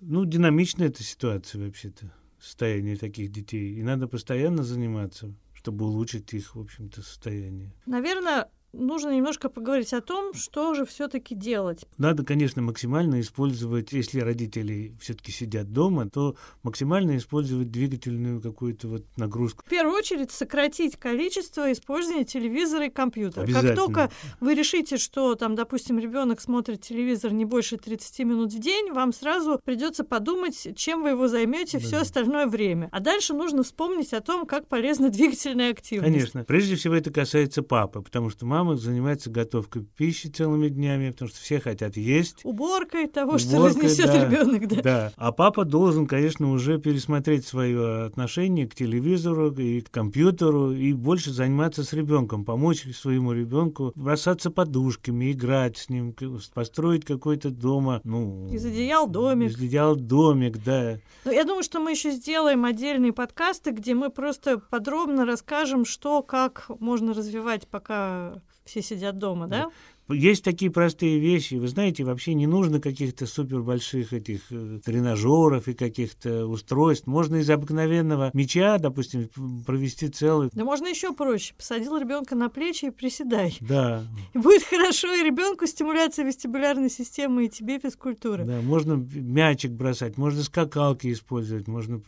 ну, 0.00 0.24
динамичная 0.24 0.88
эта 0.88 1.02
ситуация 1.02 1.64
вообще-то 1.64 2.12
состояние 2.42 2.96
таких 2.96 3.30
детей. 3.30 3.74
И 3.74 3.82
надо 3.82 4.08
постоянно 4.08 4.64
заниматься, 4.64 5.32
чтобы 5.62 5.84
улучшить 5.84 6.34
их, 6.34 6.56
в 6.56 6.60
общем-то, 6.60 7.02
состояние. 7.02 7.72
Наверное, 7.86 8.50
нужно 8.72 9.10
немножко 9.14 9.48
поговорить 9.48 9.92
о 9.92 10.00
том, 10.00 10.34
что 10.34 10.74
же 10.74 10.84
все-таки 10.86 11.34
делать. 11.34 11.86
Надо, 11.98 12.24
конечно, 12.24 12.62
максимально 12.62 13.20
использовать, 13.20 13.92
если 13.92 14.20
родители 14.20 14.94
все-таки 15.00 15.32
сидят 15.32 15.72
дома, 15.72 16.08
то 16.08 16.36
максимально 16.62 17.16
использовать 17.16 17.70
двигательную 17.70 18.40
какую-то 18.40 18.88
вот 18.88 19.04
нагрузку. 19.16 19.62
В 19.66 19.68
первую 19.68 19.96
очередь 19.96 20.30
сократить 20.30 20.96
количество 20.96 21.70
использования 21.72 22.24
телевизора 22.24 22.86
и 22.86 22.90
компьютера. 22.90 23.46
Как 23.46 23.74
только 23.74 24.10
вы 24.40 24.54
решите, 24.54 24.96
что 24.96 25.34
там, 25.34 25.54
допустим, 25.54 25.98
ребенок 25.98 26.40
смотрит 26.40 26.80
телевизор 26.80 27.32
не 27.32 27.44
больше 27.44 27.76
30 27.76 28.20
минут 28.20 28.52
в 28.52 28.58
день, 28.58 28.92
вам 28.92 29.12
сразу 29.12 29.60
придется 29.64 30.04
подумать, 30.04 30.68
чем 30.76 31.02
вы 31.02 31.10
его 31.10 31.28
займете 31.28 31.78
да. 31.78 31.84
все 31.84 31.96
остальное 31.98 32.46
время. 32.46 32.88
А 32.92 33.00
дальше 33.00 33.34
нужно 33.34 33.62
вспомнить 33.62 34.12
о 34.12 34.20
том, 34.20 34.46
как 34.46 34.66
полезна 34.68 35.10
двигательная 35.10 35.72
активность. 35.72 36.12
Конечно. 36.12 36.44
Прежде 36.44 36.76
всего 36.76 36.94
это 36.94 37.10
касается 37.10 37.62
папы, 37.62 38.02
потому 38.02 38.30
что 38.30 38.46
мама 38.46 38.61
мама 38.62 38.76
занимается 38.76 39.28
готовкой 39.28 39.82
пищи 39.82 40.28
целыми 40.28 40.68
днями, 40.68 41.10
потому 41.10 41.28
что 41.28 41.40
все 41.40 41.58
хотят 41.58 41.96
есть. 41.96 42.44
Уборкой 42.44 43.08
того, 43.08 43.32
Уборкой, 43.32 43.48
что 43.48 43.66
разнесет 43.66 44.06
да, 44.06 44.24
ребенок, 44.24 44.68
да. 44.68 44.82
Да. 44.82 45.12
А 45.16 45.32
папа 45.32 45.64
должен, 45.64 46.06
конечно, 46.06 46.50
уже 46.52 46.78
пересмотреть 46.78 47.44
свое 47.44 48.04
отношение 48.04 48.68
к 48.68 48.74
телевизору 48.74 49.50
и 49.52 49.80
к 49.80 49.90
компьютеру 49.90 50.72
и 50.72 50.92
больше 50.92 51.32
заниматься 51.32 51.82
с 51.82 51.92
ребенком, 51.92 52.44
помочь 52.44 52.86
своему 52.94 53.32
ребенку 53.32 53.92
бросаться 53.96 54.50
подушками, 54.50 55.32
играть 55.32 55.76
с 55.78 55.88
ним, 55.88 56.14
построить 56.54 57.04
какой-то 57.04 57.50
дома, 57.50 58.00
ну... 58.04 58.48
Из 58.52 58.64
одеял 58.64 59.08
домик. 59.08 59.50
Из 59.50 59.56
одеял 59.56 59.96
домик, 59.96 60.62
да. 60.64 60.98
Но 61.24 61.32
я 61.32 61.44
думаю, 61.44 61.64
что 61.64 61.80
мы 61.80 61.90
еще 61.90 62.12
сделаем 62.12 62.64
отдельные 62.64 63.12
подкасты, 63.12 63.72
где 63.72 63.94
мы 63.94 64.10
просто 64.10 64.58
подробно 64.58 65.26
расскажем, 65.26 65.84
что, 65.84 66.22
как 66.22 66.66
можно 66.78 67.12
развивать, 67.12 67.66
пока 67.66 68.40
все 68.64 68.82
сидят 68.82 69.18
дома, 69.18 69.46
да? 69.46 69.70
Есть 70.08 70.44
такие 70.44 70.70
простые 70.70 71.18
вещи. 71.18 71.54
Вы 71.54 71.68
знаете, 71.68 72.04
вообще 72.04 72.34
не 72.34 72.46
нужно 72.46 72.80
каких-то 72.80 73.26
супер 73.26 73.62
больших 73.62 74.12
этих 74.12 74.40
э, 74.50 74.80
тренажеров 74.84 75.68
и 75.68 75.74
каких-то 75.74 76.46
устройств. 76.46 77.06
Можно 77.06 77.36
из 77.36 77.48
обыкновенного 77.48 78.30
мяча, 78.34 78.78
допустим, 78.78 79.28
провести 79.64 80.08
целый. 80.08 80.50
Да 80.52 80.64
можно 80.64 80.88
еще 80.88 81.12
проще. 81.12 81.54
Посадил 81.54 81.96
ребенка 81.96 82.34
на 82.34 82.48
плечи 82.48 82.86
и 82.86 82.90
приседай. 82.90 83.56
Да. 83.60 84.04
И 84.34 84.38
будет 84.38 84.64
хорошо 84.64 85.12
и 85.14 85.22
ребенку 85.22 85.66
стимуляция 85.66 86.26
вестибулярной 86.26 86.90
системы, 86.90 87.46
и 87.46 87.48
тебе 87.48 87.78
физкультура. 87.78 88.44
Да, 88.44 88.60
можно 88.60 88.94
мячик 88.94 89.70
бросать, 89.70 90.18
можно 90.18 90.42
скакалки 90.42 91.12
использовать, 91.12 91.68
можно 91.68 92.02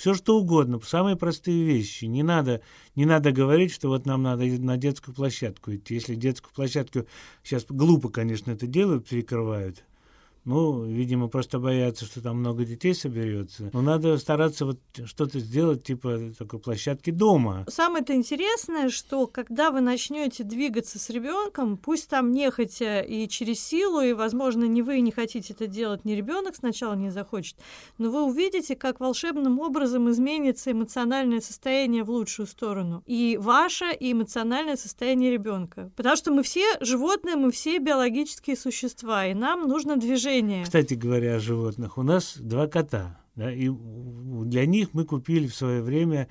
все 0.00 0.14
что 0.14 0.38
угодно, 0.38 0.80
самые 0.80 1.14
простые 1.14 1.62
вещи. 1.62 2.06
Не 2.06 2.22
надо, 2.22 2.62
не 2.94 3.04
надо 3.04 3.32
говорить, 3.32 3.70
что 3.70 3.88
вот 3.88 4.06
нам 4.06 4.22
надо 4.22 4.44
на 4.44 4.78
детскую 4.78 5.14
площадку 5.14 5.74
идти. 5.74 5.92
Если 5.92 6.14
детскую 6.14 6.54
площадку 6.54 7.06
сейчас 7.44 7.66
глупо, 7.68 8.08
конечно, 8.08 8.50
это 8.50 8.66
делают, 8.66 9.06
перекрывают, 9.06 9.84
ну, 10.44 10.84
видимо, 10.84 11.28
просто 11.28 11.58
боятся, 11.58 12.06
что 12.06 12.22
там 12.22 12.38
много 12.38 12.64
детей 12.64 12.94
соберется. 12.94 13.70
Но 13.72 13.82
надо 13.82 14.16
стараться 14.16 14.64
вот 14.64 14.78
что-то 15.04 15.38
сделать, 15.38 15.84
типа 15.84 16.32
такой 16.38 16.60
площадки 16.60 17.10
дома. 17.10 17.66
Самое-то 17.68 18.14
интересное, 18.14 18.88
что 18.88 19.26
когда 19.26 19.70
вы 19.70 19.80
начнете 19.80 20.42
двигаться 20.44 20.98
с 20.98 21.10
ребенком, 21.10 21.76
пусть 21.76 22.08
там 22.08 22.32
нехотя 22.32 23.00
и 23.00 23.28
через 23.28 23.60
силу, 23.60 24.00
и, 24.00 24.12
возможно, 24.12 24.64
не 24.64 24.82
вы 24.82 25.00
не 25.00 25.12
хотите 25.12 25.52
это 25.52 25.66
делать, 25.66 26.04
не 26.04 26.16
ребенок 26.16 26.56
сначала 26.56 26.94
не 26.94 27.10
захочет, 27.10 27.56
но 27.98 28.10
вы 28.10 28.24
увидите, 28.24 28.76
как 28.76 29.00
волшебным 29.00 29.60
образом 29.60 30.10
изменится 30.10 30.72
эмоциональное 30.72 31.40
состояние 31.40 32.02
в 32.02 32.10
лучшую 32.10 32.46
сторону. 32.46 33.02
И 33.06 33.38
ваше, 33.40 33.92
и 33.92 34.12
эмоциональное 34.12 34.76
состояние 34.76 35.30
ребенка. 35.30 35.90
Потому 35.96 36.16
что 36.16 36.32
мы 36.32 36.42
все 36.42 36.64
животные, 36.80 37.36
мы 37.36 37.50
все 37.50 37.78
биологические 37.78 38.56
существа, 38.56 39.26
и 39.26 39.34
нам 39.34 39.68
нужно 39.68 39.96
движение 39.96 40.29
движение. 40.30 40.64
Кстати 40.64 40.94
говоря 40.94 41.36
о 41.36 41.40
животных, 41.40 41.98
у 41.98 42.02
нас 42.02 42.36
два 42.38 42.66
кота. 42.66 43.20
Да, 43.36 43.52
и 43.52 43.70
для 43.70 44.66
них 44.66 44.88
мы 44.92 45.04
купили 45.04 45.46
в 45.46 45.54
свое 45.54 45.82
время 45.82 46.28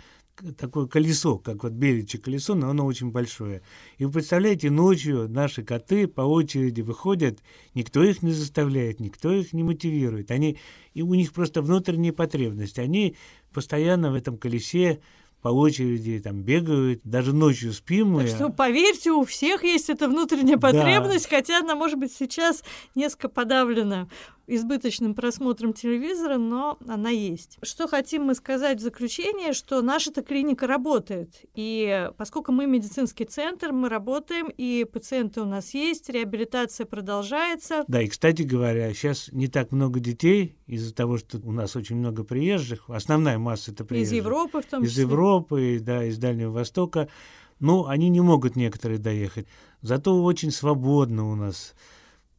такое 0.57 0.85
колесо, 0.85 1.38
как 1.38 1.63
вот 1.63 1.73
беличье 1.73 2.19
колесо, 2.19 2.55
но 2.55 2.69
оно 2.69 2.85
очень 2.85 3.12
большое. 3.12 3.62
И 3.97 4.05
вы 4.05 4.12
представляете, 4.12 4.69
ночью 4.69 5.27
наши 5.29 5.63
коты 5.63 6.07
по 6.07 6.21
очереди 6.21 6.81
выходят, 6.81 7.39
никто 7.73 8.03
их 8.03 8.21
не 8.21 8.31
заставляет, 8.31 8.99
никто 8.99 9.33
их 9.33 9.53
не 9.53 9.63
мотивирует. 9.63 10.31
Они, 10.31 10.57
и 10.93 11.01
у 11.01 11.13
них 11.13 11.33
просто 11.33 11.62
внутренняя 11.62 12.13
потребность. 12.13 12.79
Они 12.79 13.15
постоянно 13.53 14.12
в 14.12 14.15
этом 14.15 14.38
колесе 14.38 14.99
по 15.41 15.49
очереди 15.49 16.19
там 16.19 16.41
бегают, 16.41 17.02
даже 17.04 17.34
ночью 17.34 17.71
спим 17.73 18.12
мы. 18.12 18.25
Так 18.25 18.36
что, 18.36 18.49
поверьте, 18.49 19.12
у 19.12 19.23
всех 19.23 19.63
есть 19.63 19.89
эта 19.89 20.08
внутренняя 20.08 20.58
потребность, 20.58 21.30
да. 21.30 21.38
хотя 21.38 21.60
она, 21.60 21.75
может 21.75 21.97
быть, 21.97 22.12
сейчас 22.12 22.63
несколько 22.95 23.30
подавлена 23.30 24.10
избыточным 24.55 25.13
просмотром 25.13 25.73
телевизора, 25.73 26.38
но 26.38 26.77
она 26.88 27.09
есть. 27.09 27.57
Что 27.62 27.88
хотим 27.88 28.23
мы 28.23 28.35
сказать 28.35 28.79
в 28.79 28.81
заключение, 28.81 29.53
что 29.53 29.81
наша-то 29.81 30.21
клиника 30.21 30.67
работает. 30.67 31.41
И 31.53 32.09
поскольку 32.17 32.51
мы 32.51 32.65
медицинский 32.65 33.25
центр, 33.25 33.71
мы 33.71 33.89
работаем, 33.89 34.47
и 34.55 34.85
пациенты 34.91 35.41
у 35.41 35.45
нас 35.45 35.73
есть, 35.73 36.09
реабилитация 36.09 36.85
продолжается. 36.85 37.83
Да, 37.88 38.01
и, 38.01 38.07
кстати 38.07 38.41
говоря, 38.41 38.93
сейчас 38.93 39.29
не 39.31 39.47
так 39.47 39.71
много 39.71 39.99
детей 39.99 40.55
из-за 40.65 40.93
того, 40.93 41.17
что 41.17 41.39
у 41.43 41.51
нас 41.51 41.75
очень 41.75 41.97
много 41.97 42.23
приезжих. 42.23 42.89
Основная 42.89 43.38
масса 43.38 43.71
это 43.71 43.85
приезжих. 43.85 44.13
Из 44.13 44.17
Европы 44.17 44.62
в 44.62 44.65
том 44.65 44.83
числе. 44.83 45.03
Из 45.03 45.07
Европы, 45.07 45.79
да, 45.81 46.03
из 46.05 46.17
Дальнего 46.17 46.51
Востока. 46.51 47.07
Но 47.59 47.88
они 47.88 48.09
не 48.09 48.21
могут 48.21 48.55
некоторые 48.55 48.99
доехать. 48.99 49.45
Зато 49.81 50.23
очень 50.23 50.51
свободно 50.51 51.29
у 51.29 51.35
нас 51.35 51.75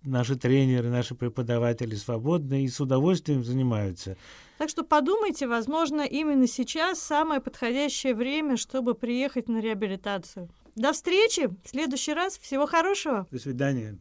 наши 0.03 0.37
тренеры, 0.37 0.89
наши 0.89 1.15
преподаватели 1.15 1.95
свободны 1.95 2.65
и 2.65 2.69
с 2.69 2.81
удовольствием 2.81 3.45
занимаются. 3.45 4.17
Так 4.59 4.69
что 4.69 4.85
подумайте, 4.85 5.47
возможно, 5.47 6.03
именно 6.03 6.47
сейчас 6.47 7.01
самое 7.01 7.41
подходящее 7.41 8.15
время, 8.15 8.57
чтобы 8.57 8.95
приехать 8.95 9.49
на 9.49 9.61
реабилитацию. 9.61 10.49
До 10.77 10.93
встречи 10.93 11.49
в 11.65 11.69
следующий 11.69 12.15
раз. 12.15 12.39
Всего 12.39 12.67
хорошего. 12.67 13.27
До 13.31 13.39
свидания. 13.39 13.99